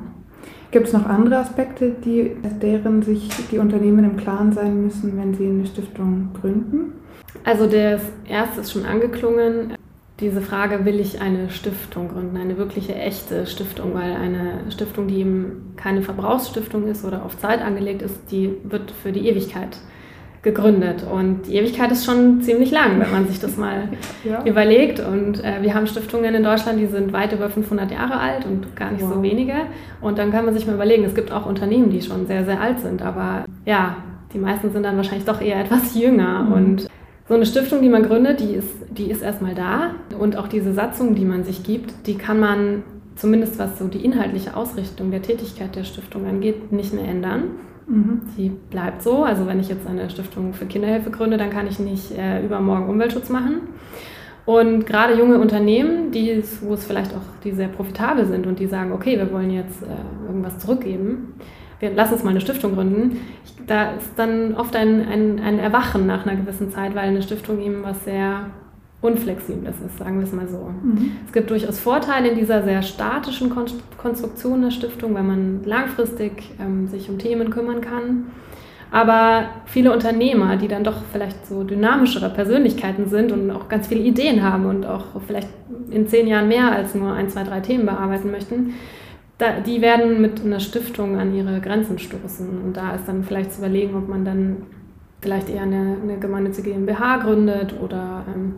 [0.71, 5.33] Gibt es noch andere Aspekte, die, deren sich die Unternehmen im Klaren sein müssen, wenn
[5.33, 6.93] sie eine Stiftung gründen?
[7.45, 9.77] Also das erste ist schon angeklungen
[10.19, 15.19] diese Frage, will ich eine Stiftung gründen, eine wirkliche echte Stiftung, weil eine Stiftung, die
[15.19, 19.77] eben keine Verbrauchsstiftung ist oder auf Zeit angelegt ist, die wird für die Ewigkeit
[20.41, 21.03] gegründet.
[21.03, 23.89] Und die Ewigkeit ist schon ziemlich lang, wenn man sich das mal
[24.23, 24.43] ja.
[24.43, 24.99] überlegt.
[24.99, 28.75] Und äh, wir haben Stiftungen in Deutschland, die sind weit über 500 Jahre alt und
[28.75, 29.15] gar nicht wow.
[29.15, 29.53] so wenige.
[30.01, 32.59] Und dann kann man sich mal überlegen, es gibt auch Unternehmen, die schon sehr, sehr
[32.59, 33.03] alt sind.
[33.03, 33.97] Aber ja,
[34.33, 36.43] die meisten sind dann wahrscheinlich doch eher etwas jünger.
[36.43, 36.51] Mhm.
[36.51, 36.87] Und
[37.27, 40.73] so eine Stiftung, die man gründet, die ist, die ist erstmal da und auch diese
[40.73, 42.83] Satzung, die man sich gibt, die kann man
[43.15, 47.43] zumindest was so die inhaltliche Ausrichtung der Tätigkeit der Stiftung angeht, nicht mehr ändern.
[47.87, 48.21] Mhm.
[48.37, 49.23] Die bleibt so.
[49.23, 52.89] Also wenn ich jetzt eine Stiftung für Kinderhilfe gründe, dann kann ich nicht äh, übermorgen
[52.89, 53.61] Umweltschutz machen.
[54.45, 58.67] Und gerade junge Unternehmen, die, wo es vielleicht auch die sehr profitabel sind und die
[58.67, 61.33] sagen, okay, wir wollen jetzt äh, irgendwas zurückgeben,
[61.79, 63.21] wir lassen uns mal eine Stiftung gründen.
[63.45, 67.21] Ich, da ist dann oft ein, ein, ein Erwachen nach einer gewissen Zeit, weil eine
[67.21, 68.47] Stiftung eben was sehr
[68.99, 70.71] Unflexibles ist, sagen wir es mal so.
[70.81, 71.11] Mhm.
[71.27, 73.51] Es gibt durchaus Vorteile in dieser sehr statischen
[73.97, 78.27] Konstruktion der Stiftung, weil man langfristig ähm, sich um Themen kümmern kann.
[78.89, 84.01] Aber viele Unternehmer, die dann doch vielleicht so dynamischere Persönlichkeiten sind und auch ganz viele
[84.01, 85.49] Ideen haben und auch vielleicht
[85.91, 88.73] in zehn Jahren mehr als nur ein, zwei, drei Themen bearbeiten möchten,
[89.37, 92.61] da, die werden mit einer Stiftung an ihre Grenzen stoßen.
[92.63, 94.57] Und da ist dann vielleicht zu überlegen, ob man dann
[95.21, 98.55] vielleicht eher eine, eine gemeinnützige GmbH gründet oder ähm,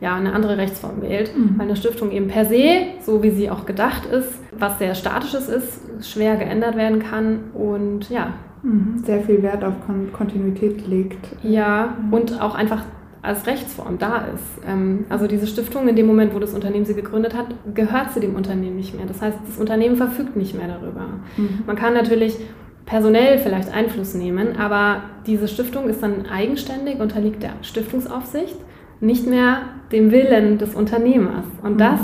[0.00, 1.36] ja, eine andere Rechtsform wählt.
[1.36, 1.54] Mhm.
[1.58, 5.48] Weil eine Stiftung eben per se, so wie sie auch gedacht ist, was sehr Statisches
[5.48, 8.34] ist, schwer geändert werden kann und ja.
[8.62, 9.02] Mhm.
[9.04, 11.36] Sehr viel Wert auf Kon Kontinuität legt.
[11.42, 12.12] Ja, mhm.
[12.12, 12.84] und auch einfach
[13.22, 14.66] als Rechtsform da ist.
[14.68, 18.20] Ähm, also diese Stiftung, in dem Moment, wo das Unternehmen sie gegründet hat, gehört sie
[18.20, 19.06] dem Unternehmen nicht mehr.
[19.06, 21.06] Das heißt, das Unternehmen verfügt nicht mehr darüber.
[21.36, 21.60] Mhm.
[21.66, 22.36] Man kann natürlich
[22.84, 28.56] personell vielleicht Einfluss nehmen, aber diese Stiftung ist dann eigenständig, unterliegt der Stiftungsaufsicht,
[29.00, 31.44] nicht mehr dem Willen des Unternehmers.
[31.62, 31.78] Und mhm.
[31.78, 32.00] das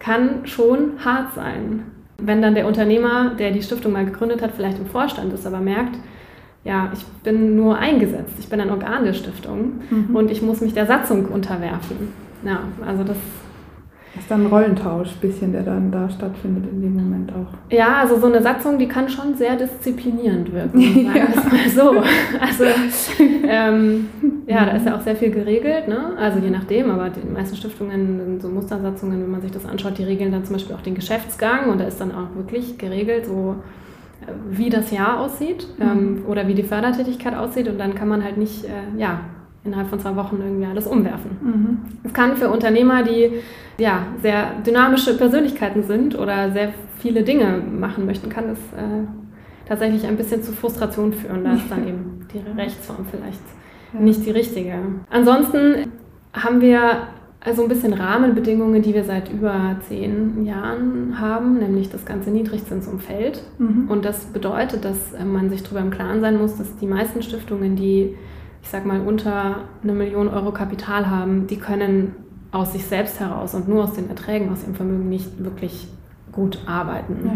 [0.00, 1.84] kann schon hart sein.
[2.18, 5.60] Wenn dann der Unternehmer, der die Stiftung mal gegründet hat, vielleicht im Vorstand ist, aber
[5.60, 5.96] merkt,
[6.66, 8.34] ja, ich bin nur eingesetzt.
[8.38, 10.16] Ich bin ein Organ der Stiftung mhm.
[10.16, 12.12] und ich muss mich der Satzung unterwerfen.
[12.44, 13.16] Ja, also das
[14.16, 17.52] das ist dann ein Rollentausch, bisschen, der dann da stattfindet in dem Moment auch.
[17.70, 20.80] Ja, also so eine Satzung, die kann schon sehr disziplinierend wirken,
[21.14, 22.02] es mal so.
[22.40, 22.64] Also
[23.46, 24.08] ähm,
[24.46, 26.16] ja, da ist ja auch sehr viel geregelt, ne?
[26.18, 30.04] also je nachdem, aber die meisten Stiftungen so Mustersatzungen, wenn man sich das anschaut, die
[30.04, 33.56] regeln dann zum Beispiel auch den Geschäftsgang und da ist dann auch wirklich geregelt, so
[34.50, 35.82] wie das Jahr aussieht mhm.
[35.82, 39.20] ähm, oder wie die Fördertätigkeit aussieht und dann kann man halt nicht, äh, ja,
[39.64, 41.30] innerhalb von zwei Wochen irgendwie alles umwerfen.
[41.40, 41.78] Mhm.
[42.04, 43.32] Es kann für Unternehmer, die
[43.78, 49.06] ja, sehr dynamische Persönlichkeiten sind oder sehr viele Dinge machen möchten, kann es äh,
[49.68, 51.44] tatsächlich ein bisschen zu Frustration führen.
[51.44, 53.42] Da ist dann eben die Rechtsform vielleicht
[53.92, 54.00] ja.
[54.00, 54.74] nicht die richtige.
[55.10, 55.90] Ansonsten
[56.32, 57.08] haben wir
[57.46, 63.40] also ein bisschen Rahmenbedingungen, die wir seit über zehn Jahren haben, nämlich das ganze Niedrigzinsumfeld.
[63.58, 63.88] Mhm.
[63.88, 67.22] Und das bedeutet, dass äh, man sich darüber im Klaren sein muss, dass die meisten
[67.22, 68.16] Stiftungen, die,
[68.62, 72.16] ich sag mal, unter eine Million Euro Kapital haben, die können
[72.50, 75.86] aus sich selbst heraus und nur aus den Erträgen aus ihrem Vermögen nicht wirklich
[76.32, 77.16] gut arbeiten.
[77.24, 77.32] Ja.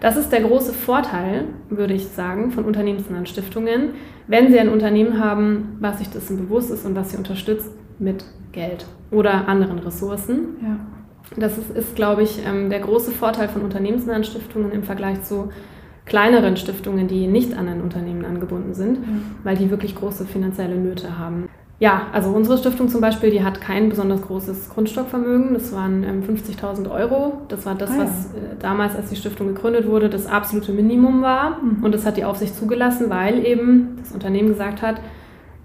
[0.00, 3.92] Das ist der große Vorteil, würde ich sagen, von unternehmensnahen Stiftungen,
[4.26, 8.24] wenn sie ein Unternehmen haben, was sich dessen bewusst ist und was sie unterstützt mit
[8.52, 10.56] Geld oder anderen Ressourcen.
[10.62, 10.76] Ja.
[11.36, 15.50] Das ist, ist glaube ich, ähm, der große Vorteil von unternehmensnahen Stiftungen im Vergleich zu
[16.06, 19.22] kleineren Stiftungen, die nicht an ein Unternehmen angebunden sind, mhm.
[19.44, 21.48] weil die wirklich große finanzielle Nöte haben.
[21.80, 25.54] Ja, also unsere Stiftung zum Beispiel, die hat kein besonders großes Grundstockvermögen.
[25.54, 27.42] Das waren ähm, 50.000 Euro.
[27.48, 28.02] Das war das, ah, ja.
[28.02, 31.62] was äh, damals, als die Stiftung gegründet wurde, das absolute Minimum war.
[31.62, 31.84] Mhm.
[31.84, 35.00] Und das hat die Aufsicht zugelassen, weil eben das Unternehmen gesagt hat,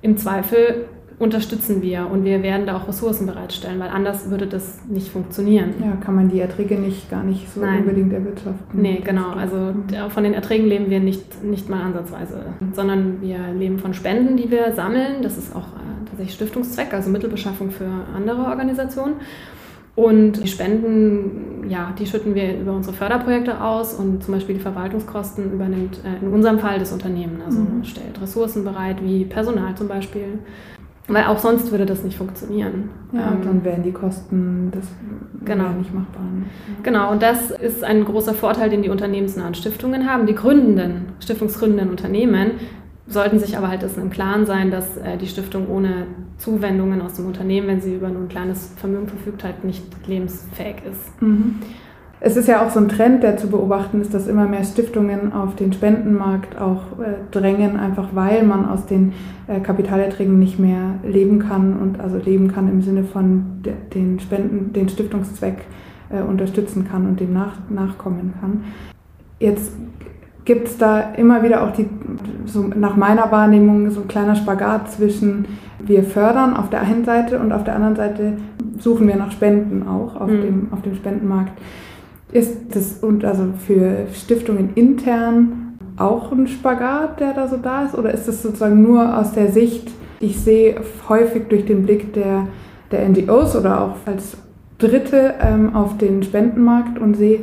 [0.03, 0.85] im Zweifel
[1.19, 5.73] unterstützen wir und wir werden da auch Ressourcen bereitstellen, weil anders würde das nicht funktionieren.
[5.79, 7.81] Ja, kann man die Erträge nicht gar nicht so Nein.
[7.81, 8.81] unbedingt erwirtschaften.
[8.81, 9.31] Nee, genau.
[9.31, 9.73] Also
[10.09, 12.41] von den Erträgen leben wir nicht, nicht mal ansatzweise,
[12.73, 15.21] sondern wir leben von Spenden, die wir sammeln.
[15.21, 19.15] Das ist auch äh, tatsächlich Stiftungszweck, also Mittelbeschaffung für andere Organisationen.
[19.95, 24.61] Und die Spenden, ja, die schütten wir über unsere Förderprojekte aus und zum Beispiel die
[24.61, 27.41] Verwaltungskosten übernimmt äh, in unserem Fall das Unternehmen.
[27.45, 27.83] Also mhm.
[27.83, 30.39] stellt Ressourcen bereit, wie Personal zum Beispiel.
[31.07, 32.89] Weil auch sonst würde das nicht funktionieren.
[33.11, 34.87] Ja, ähm, dann wären die Kosten das
[35.43, 35.71] genau.
[35.71, 36.23] nicht machbar.
[36.23, 36.45] Ne?
[36.81, 40.27] Genau, und das ist ein großer Vorteil, den die unternehmensnahen Stiftungen haben.
[40.27, 42.51] Die gründenden, stiftungsgründenden Unternehmen
[43.05, 47.15] sollten sich aber halt dessen im Klaren sein, dass äh, die Stiftung ohne Zuwendungen aus
[47.15, 51.21] dem Unternehmen, wenn sie über nur ein kleines Vermögen verfügt, halt nicht lebensfähig ist.
[51.21, 51.59] Mhm.
[52.25, 55.33] Es ist ja auch so ein Trend, der zu beobachten ist, dass immer mehr Stiftungen
[55.33, 59.11] auf den Spendenmarkt auch äh, drängen, einfach weil man aus den
[59.47, 64.21] äh, Kapitalerträgen nicht mehr leben kann und also leben kann im Sinne von de, den
[64.21, 65.65] Spenden, den Stiftungszweck
[66.09, 68.63] äh, unterstützen kann und dem nach, nachkommen kann.
[69.39, 69.73] Jetzt
[70.45, 71.89] gibt es da immer wieder auch die,
[72.45, 75.45] so nach meiner Wahrnehmung, so ein kleiner Spagat zwischen
[75.79, 78.37] wir fördern auf der einen Seite und auf der anderen Seite
[78.79, 80.41] suchen wir nach Spenden auch auf, mhm.
[80.41, 81.51] dem, auf dem Spendenmarkt.
[82.33, 87.95] Ist das und also für Stiftungen intern auch ein Spagat, der da so da ist?
[87.95, 90.75] Oder ist das sozusagen nur aus der Sicht, ich sehe
[91.07, 92.47] häufig durch den Blick der,
[92.91, 94.37] der NGOs oder auch als
[94.79, 97.41] Dritte ähm, auf den Spendenmarkt und sehe,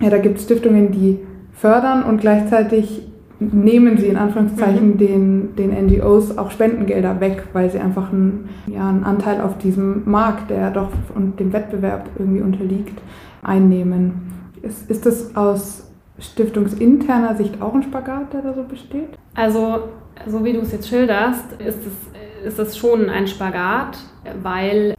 [0.00, 1.18] ja, da gibt es Stiftungen, die
[1.54, 3.06] fördern und gleichzeitig
[3.38, 4.98] nehmen sie in Anführungszeichen mhm.
[4.98, 10.02] den, den NGOs auch Spendengelder weg, weil sie einfach einen, ja, einen Anteil auf diesem
[10.04, 13.00] Markt, der doch und dem Wettbewerb irgendwie unterliegt,
[13.42, 14.32] einnehmen.
[14.62, 15.86] Ist, ist das aus
[16.18, 19.10] stiftungsinterner Sicht auch ein Spagat, der da so besteht?
[19.34, 19.88] Also,
[20.26, 23.98] so wie du es jetzt schilderst, ist es, ist es schon ein Spagat,
[24.42, 24.94] weil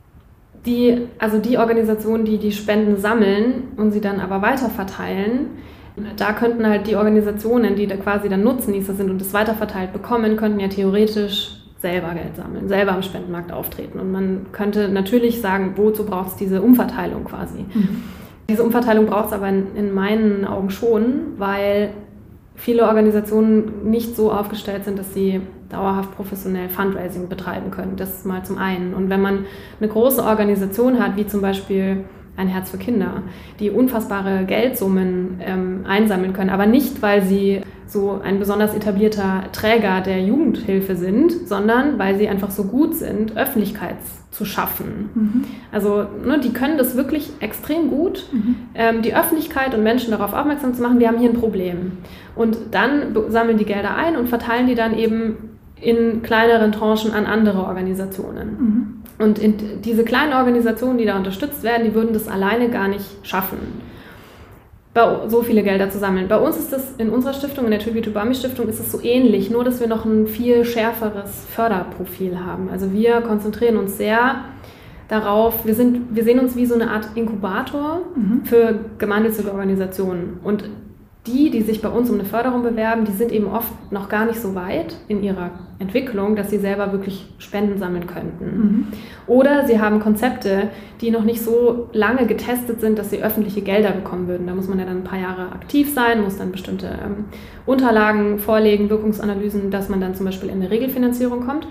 [0.65, 5.47] die, also die Organisationen, die die Spenden sammeln und sie dann aber weiterverteilen,
[6.15, 10.37] da könnten halt die Organisationen, die da quasi dann Nutznießer sind und es weiterverteilt bekommen,
[10.37, 13.99] könnten ja theoretisch selber Geld sammeln, selber am Spendenmarkt auftreten.
[13.99, 17.65] Und man könnte natürlich sagen, wozu braucht es diese Umverteilung quasi?
[17.73, 18.03] Mhm.
[18.51, 21.91] Diese Umverteilung braucht es aber in, in meinen Augen schon, weil
[22.53, 27.95] viele Organisationen nicht so aufgestellt sind, dass sie dauerhaft professionell Fundraising betreiben können.
[27.95, 28.93] Das ist mal zum einen.
[28.93, 29.45] Und wenn man
[29.79, 32.03] eine große Organisation hat, wie zum Beispiel
[32.35, 33.23] ein Herz für Kinder,
[33.61, 40.01] die unfassbare Geldsummen ähm, einsammeln können, aber nicht, weil sie so ein besonders etablierter Träger
[40.01, 43.95] der Jugendhilfe sind, sondern weil sie einfach so gut sind, Öffentlichkeit
[44.31, 45.09] zu schaffen.
[45.13, 45.43] Mhm.
[45.71, 48.55] Also ne, die können das wirklich extrem gut, mhm.
[48.73, 51.97] ähm, die Öffentlichkeit und Menschen darauf aufmerksam zu machen, wir haben hier ein Problem.
[52.35, 55.35] Und dann sammeln die Gelder ein und verteilen die dann eben
[55.79, 58.47] in kleineren Tranchen an andere Organisationen.
[58.47, 59.01] Mhm.
[59.19, 59.39] Und
[59.85, 63.59] diese kleinen Organisationen, die da unterstützt werden, die würden das alleine gar nicht schaffen,
[65.27, 66.27] so viele Gelder zu sammeln.
[66.27, 69.01] Bei uns ist das in unserer Stiftung, in der Tribute Bami Stiftung, ist es so
[69.01, 72.69] ähnlich, nur dass wir noch ein viel schärferes Förderprofil haben.
[72.69, 74.43] Also wir konzentrieren uns sehr
[75.07, 78.43] darauf, wir, sind, wir sehen uns wie so eine Art Inkubator mhm.
[78.43, 80.39] für gemeinnützige Organisationen.
[80.43, 80.69] Und
[81.27, 84.25] die, die sich bei uns um eine Förderung bewerben, die sind eben oft noch gar
[84.25, 88.45] nicht so weit in ihrer Entwicklung, dass sie selber wirklich Spenden sammeln könnten.
[88.45, 88.87] Mhm.
[89.27, 93.91] Oder sie haben Konzepte, die noch nicht so lange getestet sind, dass sie öffentliche Gelder
[93.91, 94.47] bekommen würden.
[94.47, 97.25] Da muss man ja dann ein paar Jahre aktiv sein, muss dann bestimmte ähm,
[97.67, 101.67] Unterlagen vorlegen, Wirkungsanalysen, dass man dann zum Beispiel in eine Regelfinanzierung kommt.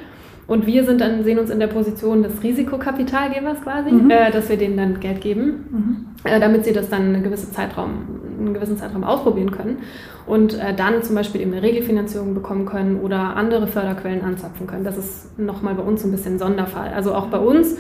[0.51, 4.11] Und wir sind dann, sehen uns in der Position des Risikokapitalgebers quasi, mhm.
[4.11, 6.07] äh, dass wir denen dann Geld geben, mhm.
[6.25, 7.91] äh, damit sie das dann einen gewissen Zeitraum,
[8.37, 9.79] einen gewissen Zeitraum ausprobieren können
[10.27, 14.83] und äh, dann zum Beispiel eben eine Regelfinanzierung bekommen können oder andere Förderquellen anzapfen können.
[14.83, 16.89] Das ist nochmal bei uns so ein bisschen Sonderfall.
[16.93, 17.77] Also auch bei uns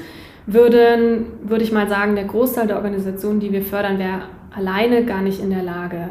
[0.47, 4.21] würden, würde ich mal sagen, der Großteil der Organisationen, die wir fördern, wäre
[4.57, 6.11] alleine gar nicht in der Lage,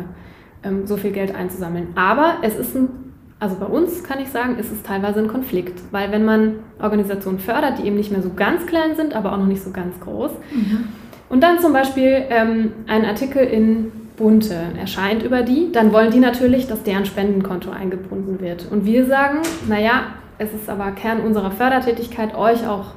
[0.64, 1.88] ähm, so viel Geld einzusammeln.
[1.96, 3.09] Aber es ist ein
[3.40, 7.40] also bei uns kann ich sagen, ist es teilweise ein Konflikt, weil wenn man Organisationen
[7.40, 10.00] fördert, die eben nicht mehr so ganz klein sind, aber auch noch nicht so ganz
[10.02, 10.90] groß, mhm.
[11.30, 16.20] und dann zum Beispiel ähm, ein Artikel in Bunte erscheint über die, dann wollen die
[16.20, 18.68] natürlich, dass deren Spendenkonto eingebunden wird.
[18.70, 22.96] Und wir sagen, naja, es ist aber Kern unserer Fördertätigkeit, euch auch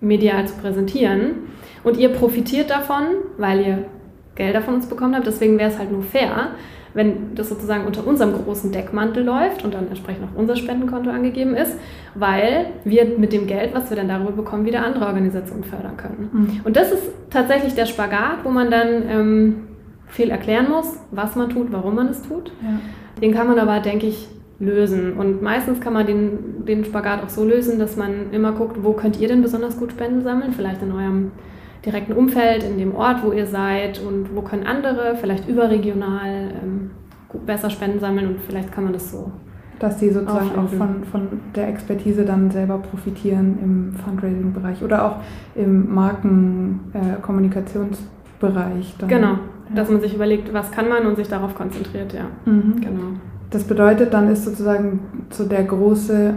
[0.00, 1.50] medial zu präsentieren.
[1.84, 3.04] Und ihr profitiert davon,
[3.36, 3.84] weil ihr
[4.34, 5.26] Gelder von uns bekommen habt.
[5.26, 6.48] Deswegen wäre es halt nur fair,
[6.96, 11.54] wenn das sozusagen unter unserem großen Deckmantel läuft und dann entsprechend auch unser Spendenkonto angegeben
[11.54, 11.76] ist,
[12.14, 16.30] weil wir mit dem Geld, was wir dann darüber bekommen, wieder andere Organisationen fördern können.
[16.32, 16.60] Mhm.
[16.64, 19.54] Und das ist tatsächlich der Spagat, wo man dann ähm,
[20.06, 22.50] viel erklären muss, was man tut, warum man es tut.
[22.62, 22.80] Ja.
[23.20, 24.28] Den kann man aber, denke ich,
[24.58, 25.18] lösen.
[25.18, 28.92] Und meistens kann man den, den Spagat auch so lösen, dass man immer guckt, wo
[28.94, 30.52] könnt ihr denn besonders gut Spenden sammeln?
[30.52, 31.32] Vielleicht in eurem
[31.86, 36.90] direkten Umfeld, in dem Ort, wo ihr seid und wo können andere vielleicht überregional ähm,
[37.46, 39.32] besser Spenden sammeln und vielleicht kann man das so.
[39.78, 45.16] Dass die sozusagen auch von, von der Expertise dann selber profitieren im Fundraising-Bereich oder auch
[45.54, 48.94] im Markenkommunikationsbereich.
[49.02, 49.38] Äh, genau, ja.
[49.74, 52.24] dass man sich überlegt, was kann man und sich darauf konzentriert, ja.
[52.46, 52.80] Mhm.
[52.80, 53.02] Genau.
[53.50, 56.34] Das bedeutet, dann ist sozusagen so der große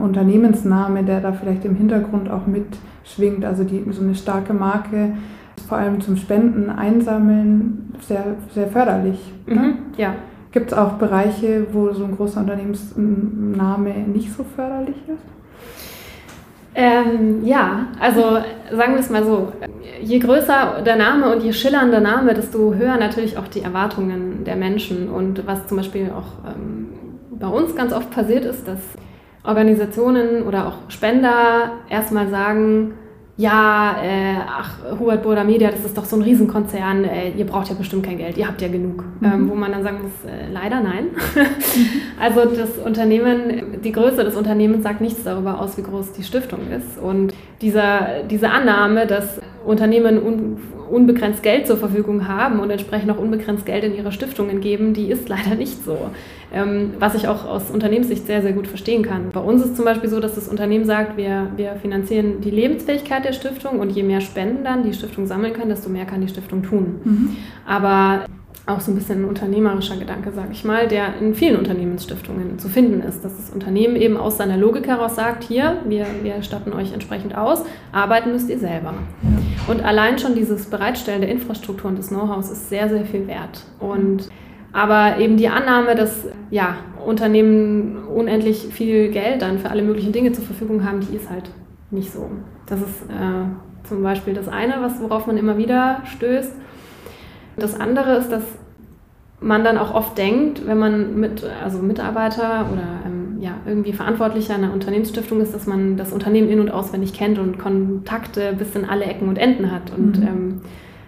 [0.00, 5.14] Unternehmensname, der da vielleicht im Hintergrund auch mitschwingt, also die, so eine starke Marke,
[5.68, 9.18] vor allem zum Spenden, Einsammeln, sehr, sehr förderlich.
[9.46, 10.14] Mhm, ja.
[10.50, 15.38] Gibt es auch Bereiche, wo so ein großer Unternehmensname nicht so förderlich ist?
[16.74, 18.38] Ähm, ja, also
[18.70, 19.52] sagen wir es mal so,
[20.00, 24.44] je größer der Name und je schillernder der Name, desto höher natürlich auch die Erwartungen
[24.44, 25.10] der Menschen.
[25.10, 26.86] Und was zum Beispiel auch ähm,
[27.30, 28.78] bei uns ganz oft passiert ist, dass
[29.44, 32.94] Organisationen oder auch Spender erstmal sagen,
[33.38, 37.68] ja, äh, ach, Hubert Burda Media, das ist doch so ein Riesenkonzern, äh, ihr braucht
[37.68, 39.04] ja bestimmt kein Geld, ihr habt ja genug.
[39.20, 39.26] Mhm.
[39.26, 41.10] Ähm, wo man dann sagen muss, äh, leider nein.
[42.20, 46.58] also das Unternehmen, die Größe des Unternehmens sagt nichts darüber aus, wie groß die Stiftung
[46.76, 46.98] ist.
[47.00, 50.56] Und dieser, diese Annahme, dass Unternehmen un,
[50.90, 55.12] unbegrenzt Geld zur Verfügung haben und entsprechend auch unbegrenzt Geld in ihre Stiftungen geben, die
[55.12, 56.10] ist leider nicht so.
[56.52, 59.30] Ähm, was ich auch aus Unternehmenssicht sehr, sehr gut verstehen kann.
[59.32, 63.24] Bei uns ist zum Beispiel so, dass das Unternehmen sagt, wir, wir finanzieren die Lebensfähigkeit
[63.24, 66.28] der Stiftung und je mehr Spenden dann die Stiftung sammeln kann, desto mehr kann die
[66.28, 67.00] Stiftung tun.
[67.04, 67.36] Mhm.
[67.66, 68.24] Aber
[68.68, 72.68] auch so ein bisschen ein unternehmerischer Gedanke, sage ich mal, der in vielen Unternehmensstiftungen zu
[72.68, 76.72] finden ist, dass das Unternehmen eben aus seiner Logik heraus sagt, hier, wir, wir statten
[76.72, 78.94] euch entsprechend aus, arbeiten müsst ihr selber.
[79.68, 83.64] Und allein schon dieses Bereitstellen der Infrastruktur und des Know-hows ist sehr, sehr viel wert.
[83.80, 84.28] Und
[84.72, 90.32] aber eben die Annahme, dass ja, Unternehmen unendlich viel Geld dann für alle möglichen Dinge
[90.32, 91.50] zur Verfügung haben, die ist halt
[91.90, 92.30] nicht so.
[92.66, 96.52] Das ist äh, zum Beispiel das eine, was, worauf man immer wieder stößt.
[97.56, 98.44] Das andere ist, dass
[99.40, 104.54] man dann auch oft denkt, wenn man mit, also Mitarbeiter oder ähm, ja, irgendwie Verantwortlicher
[104.54, 108.84] einer Unternehmensstiftung ist, dass man das Unternehmen in- und auswendig kennt und Kontakte bis in
[108.84, 109.92] alle Ecken und Enden hat.
[109.96, 110.26] Und mhm.
[110.26, 110.60] ähm,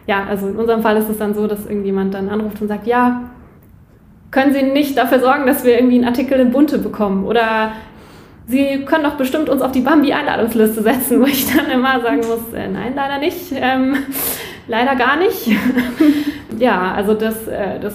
[0.06, 2.86] ja, also in unserem Fall ist es dann so, dass irgendjemand dann anruft und sagt,
[2.86, 3.29] ja,
[4.30, 7.24] können Sie nicht dafür sorgen, dass wir irgendwie einen Artikel in Bunte bekommen?
[7.24, 7.72] Oder
[8.46, 12.52] Sie können doch bestimmt uns auf die Bambi-Einladungsliste setzen, wo ich dann immer sagen muss,
[12.54, 13.52] äh, nein, leider nicht.
[13.54, 13.96] Ähm,
[14.66, 15.48] leider gar nicht.
[16.58, 17.94] ja, also das, äh, das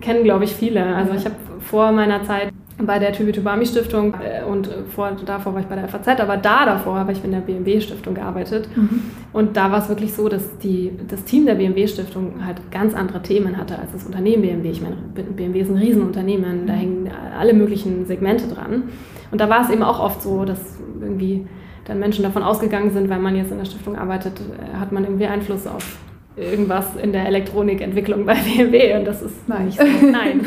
[0.00, 0.84] kennen, glaube ich, viele.
[0.96, 2.48] Also ich habe vor meiner Zeit
[2.86, 6.64] bei der Tübitubami Stiftung äh, und vor, davor war ich bei der FAZ, aber da
[6.66, 8.68] davor habe ich in der BMW Stiftung gearbeitet.
[8.76, 9.02] Mhm.
[9.32, 12.94] Und da war es wirklich so, dass die, das Team der BMW Stiftung halt ganz
[12.94, 14.70] andere Themen hatte als das Unternehmen BMW.
[14.70, 18.84] Ich meine, BMW ist ein Riesenunternehmen, da hängen alle möglichen Segmente dran.
[19.30, 20.58] Und da war es eben auch oft so, dass
[21.00, 21.46] irgendwie
[21.84, 25.04] dann Menschen davon ausgegangen sind, weil man jetzt in der Stiftung arbeitet, äh, hat man
[25.04, 25.98] irgendwie Einfluss auf
[26.36, 29.66] irgendwas in der Elektronikentwicklung bei BMW und das ist nein.
[29.66, 29.84] nicht so.
[29.84, 30.40] Nein,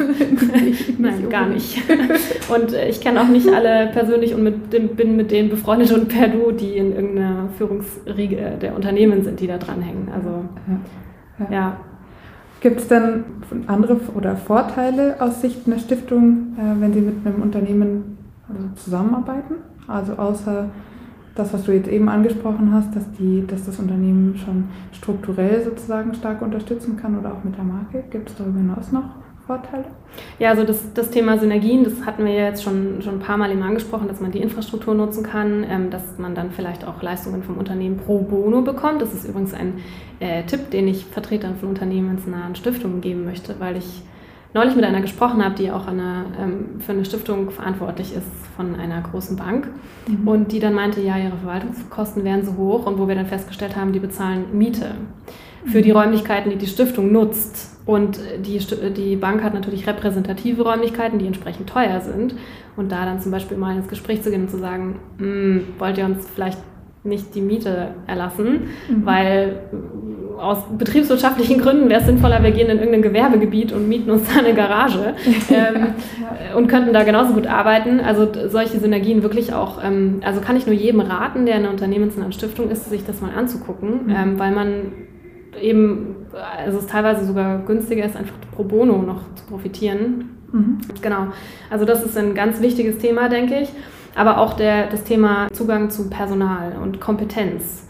[0.97, 1.81] nein gar nicht.
[2.49, 5.91] Und äh, ich kenne auch nicht alle persönlich und mit dem, bin mit denen befreundet
[5.91, 10.09] und per Du, die in irgendeiner Führungsriege der Unternehmen sind, die da dranhängen.
[10.13, 11.45] Also ja.
[11.45, 11.53] ja.
[11.53, 11.77] ja.
[12.61, 13.25] Gibt es denn
[13.67, 18.17] andere oder Vorteile aus Sicht einer Stiftung, äh, wenn Sie mit einem Unternehmen
[18.47, 19.55] also zusammenarbeiten?
[19.85, 20.69] Also außer
[21.35, 26.13] das, was du jetzt eben angesprochen hast, dass, die, dass das Unternehmen schon strukturell sozusagen
[26.13, 28.03] stark unterstützen kann oder auch mit der Marke.
[28.11, 29.09] Gibt es darüber hinaus noch
[29.47, 29.85] Vorteile?
[30.39, 33.51] Ja, also das, das Thema Synergien, das hatten wir jetzt schon, schon ein paar Mal
[33.51, 37.43] eben angesprochen, dass man die Infrastruktur nutzen kann, ähm, dass man dann vielleicht auch Leistungen
[37.43, 39.01] vom Unternehmen pro bono bekommt.
[39.01, 39.79] Das ist übrigens ein
[40.19, 44.03] äh, Tipp, den ich Vertretern von unternehmensnahen Stiftungen geben möchte, weil ich
[44.53, 48.75] neulich mit einer gesprochen habe, die auch eine, ähm, für eine Stiftung verantwortlich ist von
[48.75, 49.67] einer großen Bank
[50.07, 50.27] mhm.
[50.27, 53.75] und die dann meinte, ja, ihre Verwaltungskosten wären so hoch und wo wir dann festgestellt
[53.75, 54.95] haben, die bezahlen Miete
[55.65, 55.97] für die mhm.
[55.97, 57.71] Räumlichkeiten, die die Stiftung nutzt.
[57.85, 58.59] Und die,
[58.93, 62.35] die Bank hat natürlich repräsentative Räumlichkeiten, die entsprechend teuer sind.
[62.77, 65.97] Und da dann zum Beispiel mal ins Gespräch zu gehen und zu sagen, hm, wollt
[65.97, 66.59] ihr uns vielleicht
[67.03, 69.05] nicht die Miete erlassen, mhm.
[69.05, 69.55] weil
[70.39, 74.39] aus betriebswirtschaftlichen Gründen wäre es sinnvoller, wir gehen in irgendein Gewerbegebiet und mieten uns da
[74.39, 75.13] eine Garage
[75.49, 75.87] ähm,
[76.21, 76.55] ja.
[76.55, 77.99] und könnten da genauso gut arbeiten.
[77.99, 81.71] Also solche Synergien wirklich auch, ähm, also kann ich nur jedem raten, der in einer
[81.71, 84.15] unternehmensnahen Stiftung ist, sich das mal anzugucken, mhm.
[84.15, 84.69] ähm, weil man
[85.61, 86.15] eben,
[86.65, 90.37] also es teilweise sogar günstiger ist, einfach pro bono noch zu profitieren.
[90.51, 90.77] Mhm.
[91.01, 91.27] Genau,
[91.69, 93.69] also das ist ein ganz wichtiges Thema, denke ich.
[94.15, 97.87] Aber auch der, das Thema Zugang zu Personal und Kompetenz.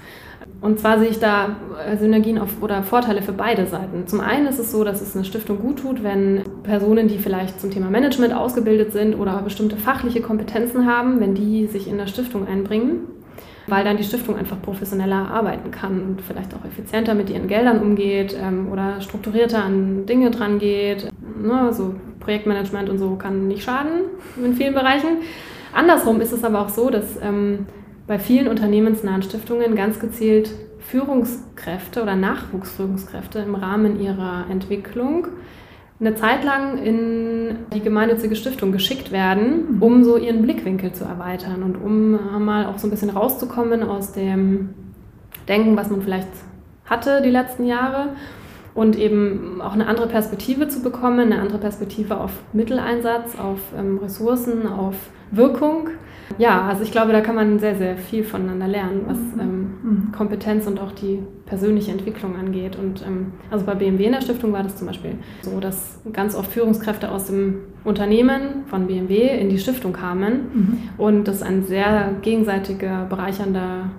[0.64, 4.08] Und zwar sehe ich da äh, Synergien auf, oder Vorteile für beide Seiten.
[4.08, 7.60] Zum einen ist es so, dass es eine Stiftung gut tut, wenn Personen, die vielleicht
[7.60, 12.08] zum Thema Management ausgebildet sind oder bestimmte fachliche Kompetenzen haben, wenn die sich in der
[12.08, 13.02] Stiftung einbringen,
[13.68, 17.80] weil dann die Stiftung einfach professioneller arbeiten kann und vielleicht auch effizienter mit ihren Geldern
[17.80, 21.09] umgeht ähm, oder strukturierter an Dinge dran geht.
[21.41, 24.01] Ne, so Projektmanagement und so kann nicht schaden
[24.43, 25.18] in vielen Bereichen.
[25.74, 27.66] Andersrum ist es aber auch so, dass ähm,
[28.05, 35.28] bei vielen unternehmensnahen Stiftungen ganz gezielt Führungskräfte oder Nachwuchsführungskräfte im Rahmen ihrer Entwicklung
[36.06, 41.64] eine Zeit lang in die gemeinnützige Stiftung geschickt werden, um so ihren Blickwinkel zu erweitern
[41.64, 44.70] und um mal auch so ein bisschen rauszukommen aus dem
[45.47, 46.28] Denken, was man vielleicht
[46.86, 48.10] hatte die letzten Jahre
[48.76, 53.99] und eben auch eine andere Perspektive zu bekommen, eine andere Perspektive auf Mitteleinsatz, auf ähm,
[53.99, 54.95] Ressourcen, auf
[55.32, 55.89] Wirkung.
[56.38, 59.40] Ja, also ich glaube, da kann man sehr, sehr viel voneinander lernen, was mhm.
[59.40, 60.12] ähm, mhm.
[60.12, 62.78] Kompetenz und auch die persönliche Entwicklung angeht.
[62.78, 66.36] Und ähm, also bei BMW in der Stiftung war das zum Beispiel so, dass ganz
[66.36, 70.78] oft Führungskräfte aus dem Unternehmen von BMW in die Stiftung kamen mhm.
[70.98, 73.92] und das ein sehr gegenseitiger, bereichernder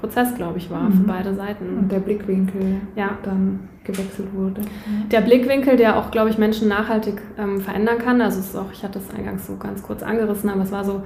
[0.00, 0.92] Prozess, glaube ich, war mhm.
[0.92, 1.78] für beide Seiten.
[1.78, 3.10] Und der Blickwinkel ja.
[3.22, 4.62] dann gewechselt wurde.
[5.10, 8.20] Der Blickwinkel, der auch, glaube ich, Menschen nachhaltig ähm, verändern kann.
[8.20, 10.84] Also es ist auch, ich hatte das eingangs so ganz kurz angerissen, aber es war
[10.84, 11.02] so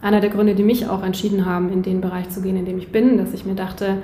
[0.00, 2.78] einer der Gründe, die mich auch entschieden haben, in den Bereich zu gehen, in dem
[2.78, 4.02] ich bin, dass ich mir dachte,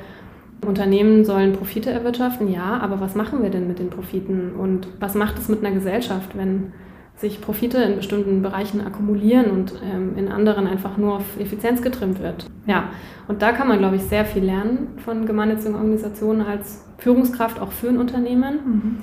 [0.64, 5.14] Unternehmen sollen Profite erwirtschaften, ja, aber was machen wir denn mit den Profiten und was
[5.14, 6.72] macht es mit einer Gesellschaft, wenn
[7.16, 12.20] sich Profite in bestimmten Bereichen akkumulieren und ähm, in anderen einfach nur auf Effizienz getrimmt
[12.20, 12.46] wird.
[12.66, 12.88] Ja,
[13.28, 17.70] und da kann man, glaube ich, sehr viel lernen von gemeinnützigen Organisationen als Führungskraft auch
[17.70, 18.54] für ein Unternehmen.
[18.64, 18.98] Mhm.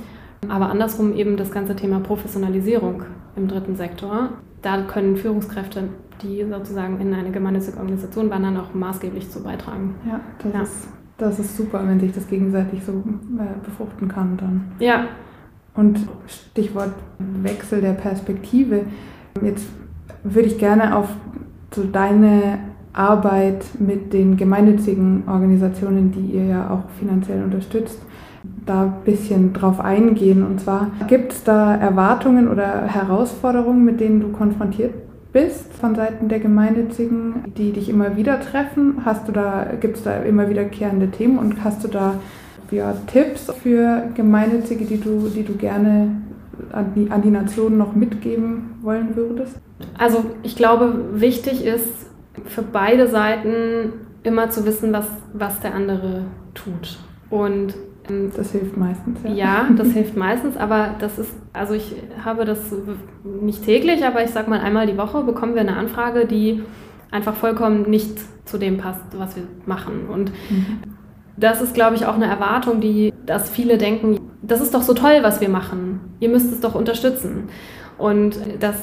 [0.47, 3.03] Aber andersrum eben das ganze Thema Professionalisierung
[3.35, 4.29] im dritten Sektor.
[4.61, 5.83] Da können Führungskräfte,
[6.21, 9.95] die sozusagen in eine gemeinnützige Organisation wandern, auch maßgeblich zu beitragen.
[10.07, 10.61] Ja, das, ja.
[10.61, 10.87] Ist,
[11.17, 14.71] das ist super, wenn sich das gegenseitig so äh, befruchten kann dann.
[14.79, 15.07] Ja,
[15.75, 18.81] und Stichwort Wechsel der Perspektive.
[19.41, 19.67] Jetzt
[20.23, 21.09] würde ich gerne auf
[21.73, 22.59] so deine
[22.93, 27.99] Arbeit mit den gemeinnützigen Organisationen, die ihr ja auch finanziell unterstützt,
[28.65, 30.45] da ein bisschen drauf eingehen.
[30.45, 34.93] Und zwar, gibt es da Erwartungen oder Herausforderungen, mit denen du konfrontiert
[35.33, 39.01] bist von Seiten der Gemeinnützigen, die dich immer wieder treffen?
[39.05, 42.15] Hast du da, gibt es da immer wiederkehrende Themen und hast du da
[42.69, 46.21] ja, Tipps für Gemeinnützige, die du, die du gerne
[46.71, 49.57] an die, an die Nation noch mitgeben wollen würdest?
[49.97, 52.07] Also ich glaube, wichtig ist
[52.45, 53.93] für beide Seiten
[54.23, 56.23] immer zu wissen, was, was der andere
[56.53, 56.99] tut.
[57.29, 57.73] Und
[58.35, 59.19] das hilft meistens.
[59.23, 59.31] Ja.
[59.31, 61.93] ja, das hilft meistens, aber das ist, also ich
[62.23, 62.59] habe das
[63.23, 66.63] nicht täglich, aber ich sag mal einmal die Woche bekommen wir eine Anfrage, die
[67.11, 70.07] einfach vollkommen nicht zu dem passt, was wir machen.
[70.09, 70.91] Und mhm
[71.37, 74.93] das ist, glaube ich, auch eine Erwartung, die, dass viele denken, das ist doch so
[74.93, 75.99] toll, was wir machen.
[76.19, 77.49] Ihr müsst es doch unterstützen.
[77.97, 78.75] Und das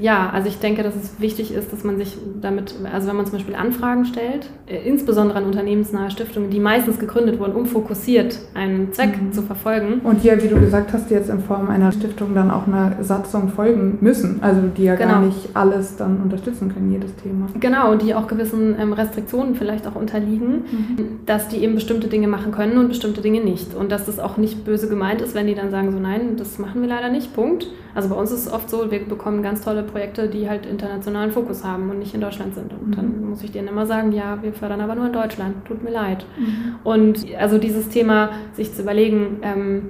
[0.00, 3.26] ja, also ich denke, dass es wichtig ist, dass man sich damit, also wenn man
[3.26, 4.48] zum Beispiel Anfragen stellt,
[4.84, 9.32] insbesondere an unternehmensnahe Stiftungen, die meistens gegründet wurden, um fokussiert einen Zweck mhm.
[9.32, 10.00] zu verfolgen.
[10.04, 13.02] Und die ja, wie du gesagt hast, jetzt in Form einer Stiftung dann auch einer
[13.02, 15.12] Satzung folgen müssen, also die ja genau.
[15.12, 17.46] gar nicht alles dann unterstützen können, jedes Thema.
[17.58, 20.96] Genau, und die auch gewissen ähm, Restriktionen vielleicht auch unterliegen, mhm.
[21.26, 23.74] dass die eben bestimmte Dinge machen können und bestimmte Dinge nicht.
[23.74, 26.58] Und dass das auch nicht böse gemeint ist, wenn die dann sagen, so nein, das
[26.58, 27.66] machen wir leider nicht, Punkt.
[27.94, 31.32] Also bei uns ist es oft so, wir bekommen ganz tolle Projekte, die halt internationalen
[31.32, 32.72] Fokus haben und nicht in Deutschland sind.
[32.72, 32.92] Und mhm.
[32.92, 35.90] dann muss ich denen immer sagen, ja, wir fördern aber nur in Deutschland, tut mir
[35.90, 36.24] leid.
[36.38, 36.76] Mhm.
[36.84, 39.88] Und also dieses Thema, sich zu überlegen, ähm,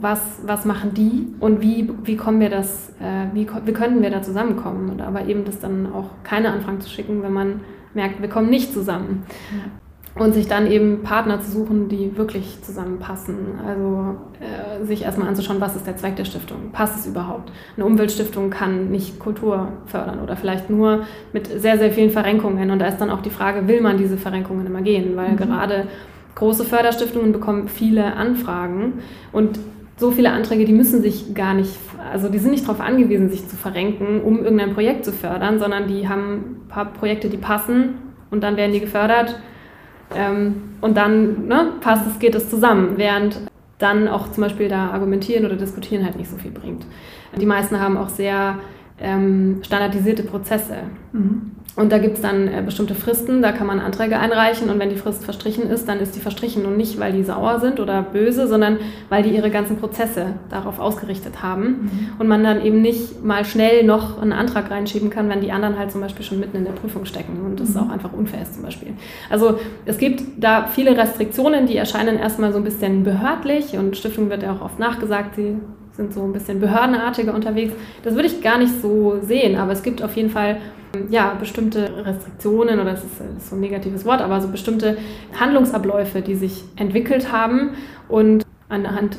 [0.00, 4.10] was, was machen die und wie, wie kommen wir das, äh, wie, wie könnten wir
[4.10, 4.88] da zusammenkommen?
[4.88, 7.60] Und aber eben das dann auch keine Anfragen zu schicken, wenn man
[7.92, 9.24] merkt, wir kommen nicht zusammen.
[9.52, 9.70] Ja
[10.16, 13.36] und sich dann eben Partner zu suchen, die wirklich zusammenpassen.
[13.66, 16.72] Also äh, sich erstmal anzuschauen, was ist der Zweck der Stiftung?
[16.72, 17.52] Passt es überhaupt?
[17.76, 22.70] Eine Umweltstiftung kann nicht Kultur fördern oder vielleicht nur mit sehr, sehr vielen Verrenkungen.
[22.70, 25.16] Und da ist dann auch die Frage, will man diese Verrenkungen immer gehen?
[25.16, 25.36] Weil mhm.
[25.36, 25.86] gerade
[26.34, 28.94] große Förderstiftungen bekommen viele Anfragen
[29.32, 29.60] und
[29.96, 31.76] so viele Anträge, die müssen sich gar nicht,
[32.10, 35.86] also die sind nicht darauf angewiesen, sich zu verrenken, um irgendein Projekt zu fördern, sondern
[35.88, 36.32] die haben
[36.64, 37.96] ein paar Projekte, die passen
[38.30, 39.38] und dann werden die gefördert
[40.14, 43.40] Ähm, und dann ne, passt es, geht es zusammen, während
[43.78, 46.84] dann auch zum Beispiel da argumentieren oder diskutieren halt nicht so viel bringt.
[47.40, 48.58] Die meisten haben auch sehr
[49.00, 50.76] ähm, standardisierte Prozesse.
[51.12, 51.52] Mhm.
[51.76, 54.90] Und da gibt es dann äh, bestimmte Fristen, da kann man Anträge einreichen und wenn
[54.90, 58.02] die Frist verstrichen ist, dann ist die verstrichen und nicht, weil die sauer sind oder
[58.02, 58.78] böse, sondern
[59.08, 61.90] weil die ihre ganzen Prozesse darauf ausgerichtet haben mhm.
[62.18, 65.78] und man dann eben nicht mal schnell noch einen Antrag reinschieben kann, wenn die anderen
[65.78, 67.80] halt zum Beispiel schon mitten in der Prüfung stecken und das mhm.
[67.80, 68.88] auch einfach unfair ist zum Beispiel.
[69.30, 74.28] Also es gibt da viele Restriktionen, die erscheinen erstmal so ein bisschen behördlich und Stiftung
[74.28, 75.56] wird ja auch oft nachgesagt, sie
[76.00, 77.74] sind so ein bisschen behördenartiger unterwegs.
[78.02, 80.56] Das würde ich gar nicht so sehen, aber es gibt auf jeden Fall
[81.10, 84.96] ja, bestimmte Restriktionen, oder das ist, das ist so ein negatives Wort, aber so bestimmte
[85.38, 87.70] Handlungsabläufe, die sich entwickelt haben
[88.08, 89.18] und anhand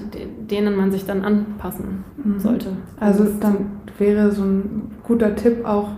[0.50, 2.40] denen man sich dann anpassen mhm.
[2.40, 2.70] sollte.
[3.00, 3.68] Also dann
[3.98, 5.90] wäre so ein guter Tipp auch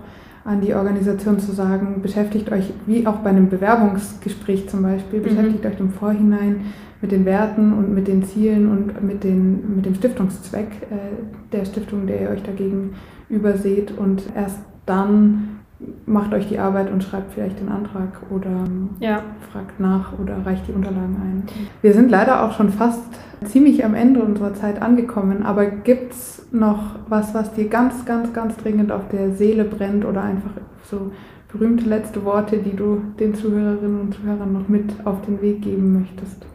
[0.43, 5.23] an die Organisation zu sagen, beschäftigt euch, wie auch bei einem Bewerbungsgespräch zum Beispiel, mhm.
[5.23, 6.73] beschäftigt euch im Vorhinein
[7.03, 11.65] mit den Werten und mit den Zielen und mit, den, mit dem Stiftungszweck äh, der
[11.65, 12.95] Stiftung, der ihr euch dagegen
[13.27, 15.59] überseht und erst dann
[16.05, 18.63] macht euch die Arbeit und schreibt vielleicht den Antrag oder
[19.01, 19.21] ja.
[19.51, 21.43] fragt nach oder reicht die Unterlagen ein.
[21.81, 23.03] Wir sind leider auch schon fast
[23.43, 28.31] ziemlich am Ende unserer Zeit angekommen, aber gibt es noch was, was dir ganz, ganz,
[28.31, 30.51] ganz dringend auf der Seele brennt oder einfach
[30.85, 31.11] so
[31.51, 35.99] berühmte letzte Worte, die du den Zuhörerinnen und Zuhörern noch mit auf den Weg geben
[35.99, 36.45] möchtest?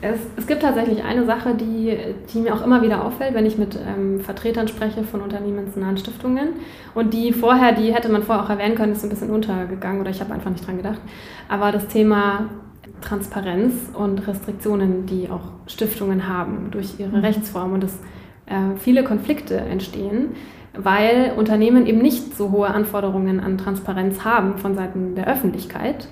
[0.00, 1.96] Es, es, gibt tatsächlich eine Sache, die,
[2.32, 6.50] die mir auch immer wieder auffällt, wenn ich mit ähm, Vertretern spreche von unternehmensnahen Stiftungen.
[6.94, 10.10] Und die vorher, die hätte man vorher auch erwähnen können, ist ein bisschen untergegangen oder
[10.10, 11.00] ich habe einfach nicht dran gedacht.
[11.48, 12.48] Aber das Thema
[13.00, 17.24] Transparenz und Restriktionen, die auch Stiftungen haben durch ihre mhm.
[17.24, 17.94] Rechtsform und dass
[18.46, 20.34] äh, viele Konflikte entstehen,
[20.74, 26.08] weil Unternehmen eben nicht so hohe Anforderungen an Transparenz haben von Seiten der Öffentlichkeit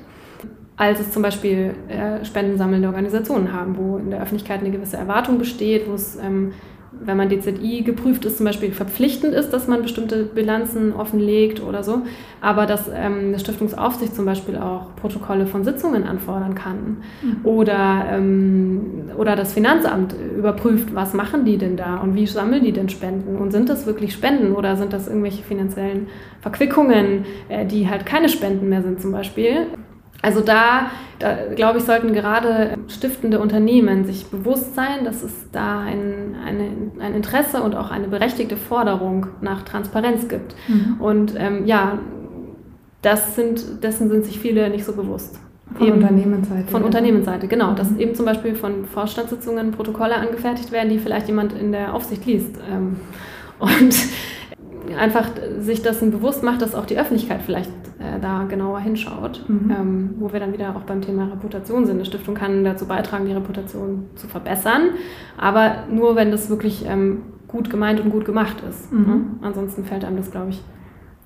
[0.77, 5.39] als es zum Beispiel äh, spendensammelnde Organisationen haben, wo in der Öffentlichkeit eine gewisse Erwartung
[5.39, 6.53] besteht, wo es, ähm,
[7.01, 11.85] wenn man DZI geprüft ist, zum Beispiel verpflichtend ist, dass man bestimmte Bilanzen offenlegt oder
[11.85, 12.03] so,
[12.41, 17.45] aber dass ähm, eine Stiftungsaufsicht zum Beispiel auch Protokolle von Sitzungen anfordern kann mhm.
[17.45, 22.73] oder, ähm, oder das Finanzamt überprüft, was machen die denn da und wie sammeln die
[22.73, 26.09] denn Spenden und sind das wirklich Spenden oder sind das irgendwelche finanziellen
[26.41, 29.69] Verquickungen, äh, die halt keine Spenden mehr sind zum Beispiel.
[30.25, 30.87] Also da,
[31.19, 36.71] da glaube ich, sollten gerade stiftende Unternehmen sich bewusst sein, dass es da ein, eine,
[36.99, 40.57] ein Interesse und auch eine berechtigte Forderung nach Transparenz gibt.
[40.67, 40.97] Mhm.
[40.99, 41.99] Und ähm, ja,
[43.03, 45.39] das sind, dessen sind sich viele nicht so bewusst.
[45.77, 46.71] Von eben, Unternehmensseite.
[46.71, 46.87] Von ja.
[46.87, 47.73] Unternehmensseite, genau.
[47.73, 47.77] Mhm.
[47.77, 52.25] Dass eben zum Beispiel von Vorstandssitzungen Protokolle angefertigt werden, die vielleicht jemand in der Aufsicht
[52.25, 52.57] liest.
[52.73, 52.97] Ähm,
[53.59, 53.95] und
[54.99, 59.71] einfach sich dessen bewusst macht, dass auch die Öffentlichkeit vielleicht äh, da genauer hinschaut, mhm.
[59.71, 61.97] ähm, wo wir dann wieder auch beim Thema Reputation sind.
[61.97, 64.91] Eine Stiftung kann dazu beitragen, die Reputation zu verbessern,
[65.39, 68.93] aber nur, wenn das wirklich ähm, gut gemeint und gut gemacht ist.
[68.93, 69.07] Mhm.
[69.07, 69.21] Ne?
[69.43, 70.63] Ansonsten fällt einem das, glaube ich,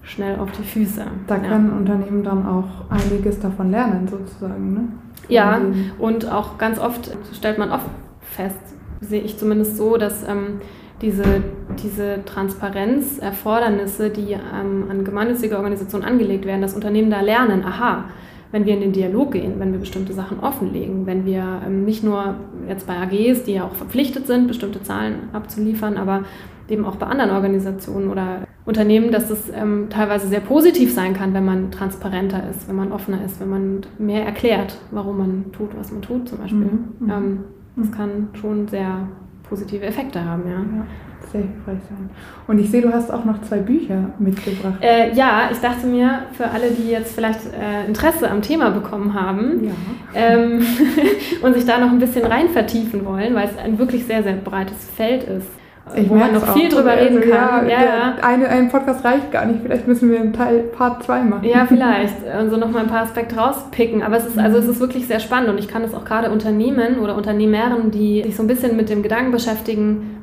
[0.02, 1.04] schnell auf die Füße.
[1.26, 1.40] Da ja.
[1.42, 4.74] können Unternehmen dann auch einiges davon lernen, sozusagen.
[4.74, 4.80] Ne?
[5.28, 5.60] Ja,
[5.98, 7.86] und auch ganz oft stellt man oft
[8.20, 8.56] fest,
[9.00, 10.60] sehe ich zumindest so, dass ähm,
[11.00, 11.42] diese,
[11.82, 18.06] diese Transparenzerfordernisse, die ähm, an gemeinnützige Organisationen angelegt werden, dass Unternehmen da lernen, aha,
[18.50, 22.02] wenn wir in den Dialog gehen, wenn wir bestimmte Sachen offenlegen, wenn wir ähm, nicht
[22.02, 22.36] nur
[22.66, 26.24] jetzt bei AGs, die ja auch verpflichtet sind, bestimmte Zahlen abzuliefern, aber
[26.68, 31.32] eben auch bei anderen Organisationen oder Unternehmen, dass es ähm, teilweise sehr positiv sein kann,
[31.32, 35.70] wenn man transparenter ist, wenn man offener ist, wenn man mehr erklärt, warum man tut,
[35.78, 36.60] was man tut zum Beispiel.
[36.60, 36.94] Mhm.
[37.00, 37.10] mhm.
[37.10, 37.38] Ähm,
[37.76, 39.06] das kann schon sehr
[39.48, 40.58] positive Effekte haben, ja.
[40.58, 40.86] ja
[41.30, 42.10] sehr hilfreich sein.
[42.46, 44.78] Und ich sehe, du hast auch noch zwei Bücher mitgebracht.
[44.80, 49.14] Äh, ja, ich dachte mir, für alle, die jetzt vielleicht äh, Interesse am Thema bekommen
[49.14, 49.72] haben ja.
[50.14, 50.64] ähm,
[51.42, 54.34] und sich da noch ein bisschen rein vertiefen wollen, weil es ein wirklich sehr, sehr
[54.34, 55.48] breites Feld ist,
[55.94, 57.68] ich wo man noch viel drüber also, reden kann.
[57.68, 59.60] Ja, ja, Eine, ein Podcast reicht gar nicht.
[59.62, 61.44] Vielleicht müssen wir einen Teil Part 2 machen.
[61.44, 62.14] Ja, vielleicht.
[62.40, 64.02] Und so noch mal ein paar Aspekte rauspicken.
[64.02, 66.30] Aber es ist, also es ist wirklich sehr spannend und ich kann es auch gerade
[66.30, 70.18] Unternehmen oder Unternehmerinnen, die sich so ein bisschen mit dem Gedanken beschäftigen,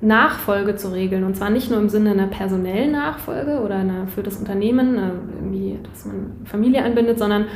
[0.00, 1.24] Nachfolge zu regeln.
[1.24, 5.10] Und zwar nicht nur im Sinne einer personellen Nachfolge oder einer für das Unternehmen, äh,
[5.40, 7.46] irgendwie, dass man Familie einbindet, sondern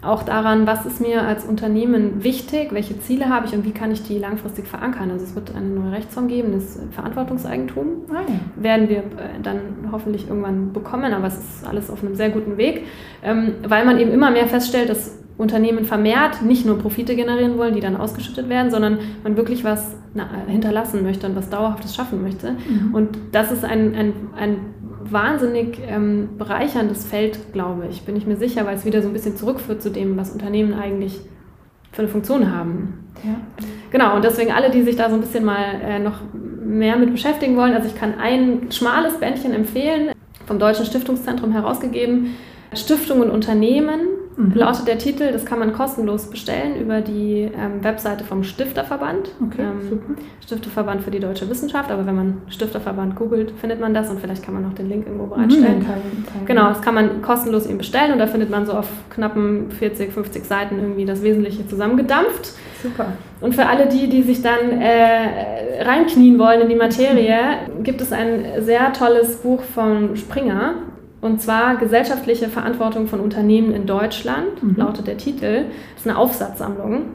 [0.00, 3.90] auch daran, was ist mir als Unternehmen wichtig, welche Ziele habe ich und wie kann
[3.90, 5.10] ich die langfristig verankern.
[5.10, 7.86] Also es wird eine neue Rechtsform geben, das Verantwortungseigentum.
[8.10, 8.62] Ah, ja.
[8.62, 12.56] Werden wir äh, dann hoffentlich irgendwann bekommen, aber es ist alles auf einem sehr guten
[12.56, 12.86] Weg,
[13.24, 17.74] ähm, weil man eben immer mehr feststellt, dass Unternehmen vermehrt nicht nur Profite generieren wollen,
[17.74, 19.94] die dann ausgeschüttet werden, sondern man wirklich was
[20.48, 22.52] hinterlassen möchte und was Dauerhaftes schaffen möchte.
[22.52, 22.92] Mhm.
[22.92, 24.56] Und das ist ein, ein, ein
[25.00, 29.12] wahnsinnig ähm, bereicherndes Feld, glaube ich, bin ich mir sicher, weil es wieder so ein
[29.12, 31.20] bisschen zurückführt zu dem, was Unternehmen eigentlich
[31.92, 33.10] für eine Funktion haben.
[33.24, 33.34] Ja.
[33.90, 37.12] Genau, und deswegen alle, die sich da so ein bisschen mal äh, noch mehr mit
[37.12, 40.12] beschäftigen wollen, also ich kann ein schmales Bändchen empfehlen,
[40.46, 42.36] vom Deutschen Stiftungszentrum herausgegeben,
[42.74, 44.00] Stiftung und Unternehmen
[44.38, 44.52] mhm.
[44.54, 45.32] lautet der Titel.
[45.32, 49.30] Das kann man kostenlos bestellen über die ähm, Webseite vom Stifterverband.
[49.44, 51.90] Okay, ähm, Stifterverband für die deutsche Wissenschaft.
[51.90, 55.06] Aber wenn man Stifterverband googelt, findet man das und vielleicht kann man noch den Link
[55.06, 55.78] irgendwo mhm, bereitstellen.
[55.78, 59.70] Mhm, genau, das kann man kostenlos eben bestellen und da findet man so auf knappen
[59.70, 62.54] 40, 50 Seiten irgendwie das Wesentliche zusammengedampft.
[62.82, 63.12] Super.
[63.40, 67.38] Und für alle die, die sich dann äh, reinknien wollen in die Materie,
[67.82, 70.74] gibt es ein sehr tolles Buch von Springer,
[71.20, 74.76] und zwar Gesellschaftliche Verantwortung von Unternehmen in Deutschland, mhm.
[74.76, 75.64] lautet der Titel.
[75.94, 77.06] Das ist eine Aufsatzsammlung.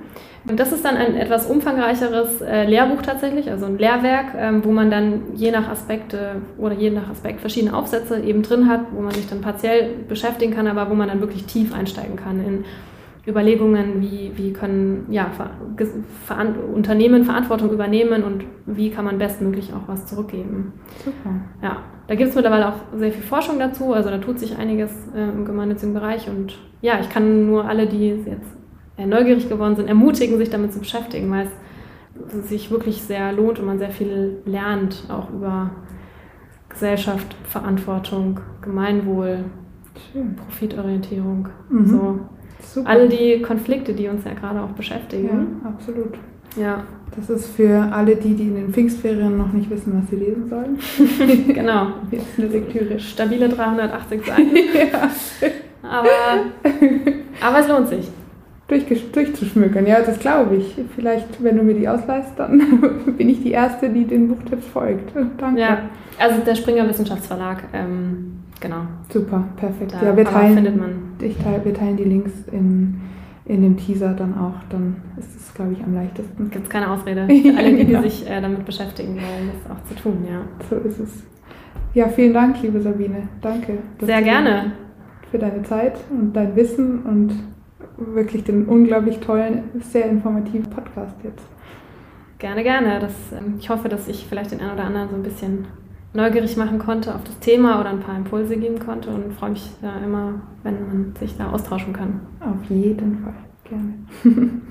[0.45, 4.71] Und das ist dann ein etwas umfangreicheres äh, Lehrbuch tatsächlich, also ein Lehrwerk, ähm, wo
[4.71, 8.99] man dann je nach Aspekte oder je nach Aspekt verschiedene Aufsätze eben drin hat, wo
[8.99, 12.65] man sich dann partiell beschäftigen kann, aber wo man dann wirklich tief einsteigen kann in
[13.25, 15.51] Überlegungen, wie, wie können ja, Ver
[16.73, 20.73] Unternehmen Verantwortung übernehmen und wie kann man bestmöglich auch was zurückgeben.
[21.03, 21.35] Super.
[21.61, 24.91] Ja, da gibt es mittlerweile auch sehr viel Forschung dazu, also da tut sich einiges
[25.15, 28.51] äh, im gemeinnützigen Bereich und ja, ich kann nur alle, die jetzt
[28.97, 31.47] neugierig geworden sind, ermutigen, sich damit zu beschäftigen, weil
[32.27, 35.71] es sich wirklich sehr lohnt und man sehr viel lernt, auch über
[36.69, 39.45] Gesellschaft, Verantwortung, Gemeinwohl,
[40.11, 40.35] Schön.
[40.35, 41.49] Profitorientierung.
[41.69, 41.87] Mhm.
[41.87, 42.19] So.
[42.65, 42.89] Super.
[42.89, 45.59] All die Konflikte, die uns ja gerade auch beschäftigen.
[45.63, 46.13] Ja, absolut.
[46.55, 46.83] Ja.
[47.15, 50.49] Das ist für alle die, die in den Pfingstferien noch nicht wissen, was sie lesen
[50.49, 50.79] sollen.
[51.53, 51.87] genau.
[52.11, 52.99] Jetzt eine Lektüre.
[52.99, 54.55] Stabile 380 Seiten.
[54.55, 55.09] ja.
[55.83, 56.09] Aber,
[57.41, 58.09] aber es lohnt sich.
[58.81, 60.75] Durch, durchzuschmökern, ja, das glaube ich.
[60.95, 62.59] Vielleicht, wenn du mir die ausleihst, dann
[63.17, 65.13] bin ich die Erste, die den Buchtipps folgt.
[65.37, 65.61] Danke.
[65.61, 68.81] Ja, also der Springer Wissenschaftsverlag, ähm, genau.
[69.09, 69.93] Super, perfekt.
[69.93, 70.91] Da, ja, wir teilen, findet man.
[71.21, 73.01] Ich teile, wir teilen die Links in
[73.45, 76.49] in dem Teaser dann auch, dann ist es, glaube ich, am leichtesten.
[76.49, 79.83] Gibt es keine Ausrede für alle, die, die sich äh, damit beschäftigen wollen, das auch
[79.83, 80.41] zu tun, ja.
[80.69, 81.23] So ist es.
[81.93, 83.27] Ja, vielen Dank, liebe Sabine.
[83.41, 83.79] Danke.
[84.01, 84.71] Sehr gerne.
[85.29, 87.33] Für deine Zeit und dein Wissen und
[87.97, 91.45] wirklich den unglaublich tollen, sehr informativen Podcast jetzt.
[92.39, 92.99] Gerne, gerne.
[92.99, 95.65] Das, ähm, ich hoffe, dass ich vielleicht den einen oder anderen so ein bisschen
[96.13, 99.69] neugierig machen konnte auf das Thema oder ein paar Impulse geben konnte und freue mich
[99.81, 102.21] da immer, wenn man sich da austauschen kann.
[102.39, 103.33] Auf jeden Fall,
[103.63, 103.93] gerne.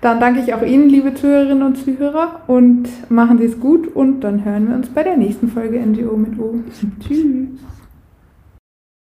[0.00, 4.20] Dann danke ich auch Ihnen, liebe Zuhörerinnen und Zuhörer, und machen Sie es gut und
[4.20, 6.54] dann hören wir uns bei der nächsten Folge NGO mit O.
[7.00, 7.58] Tschüss.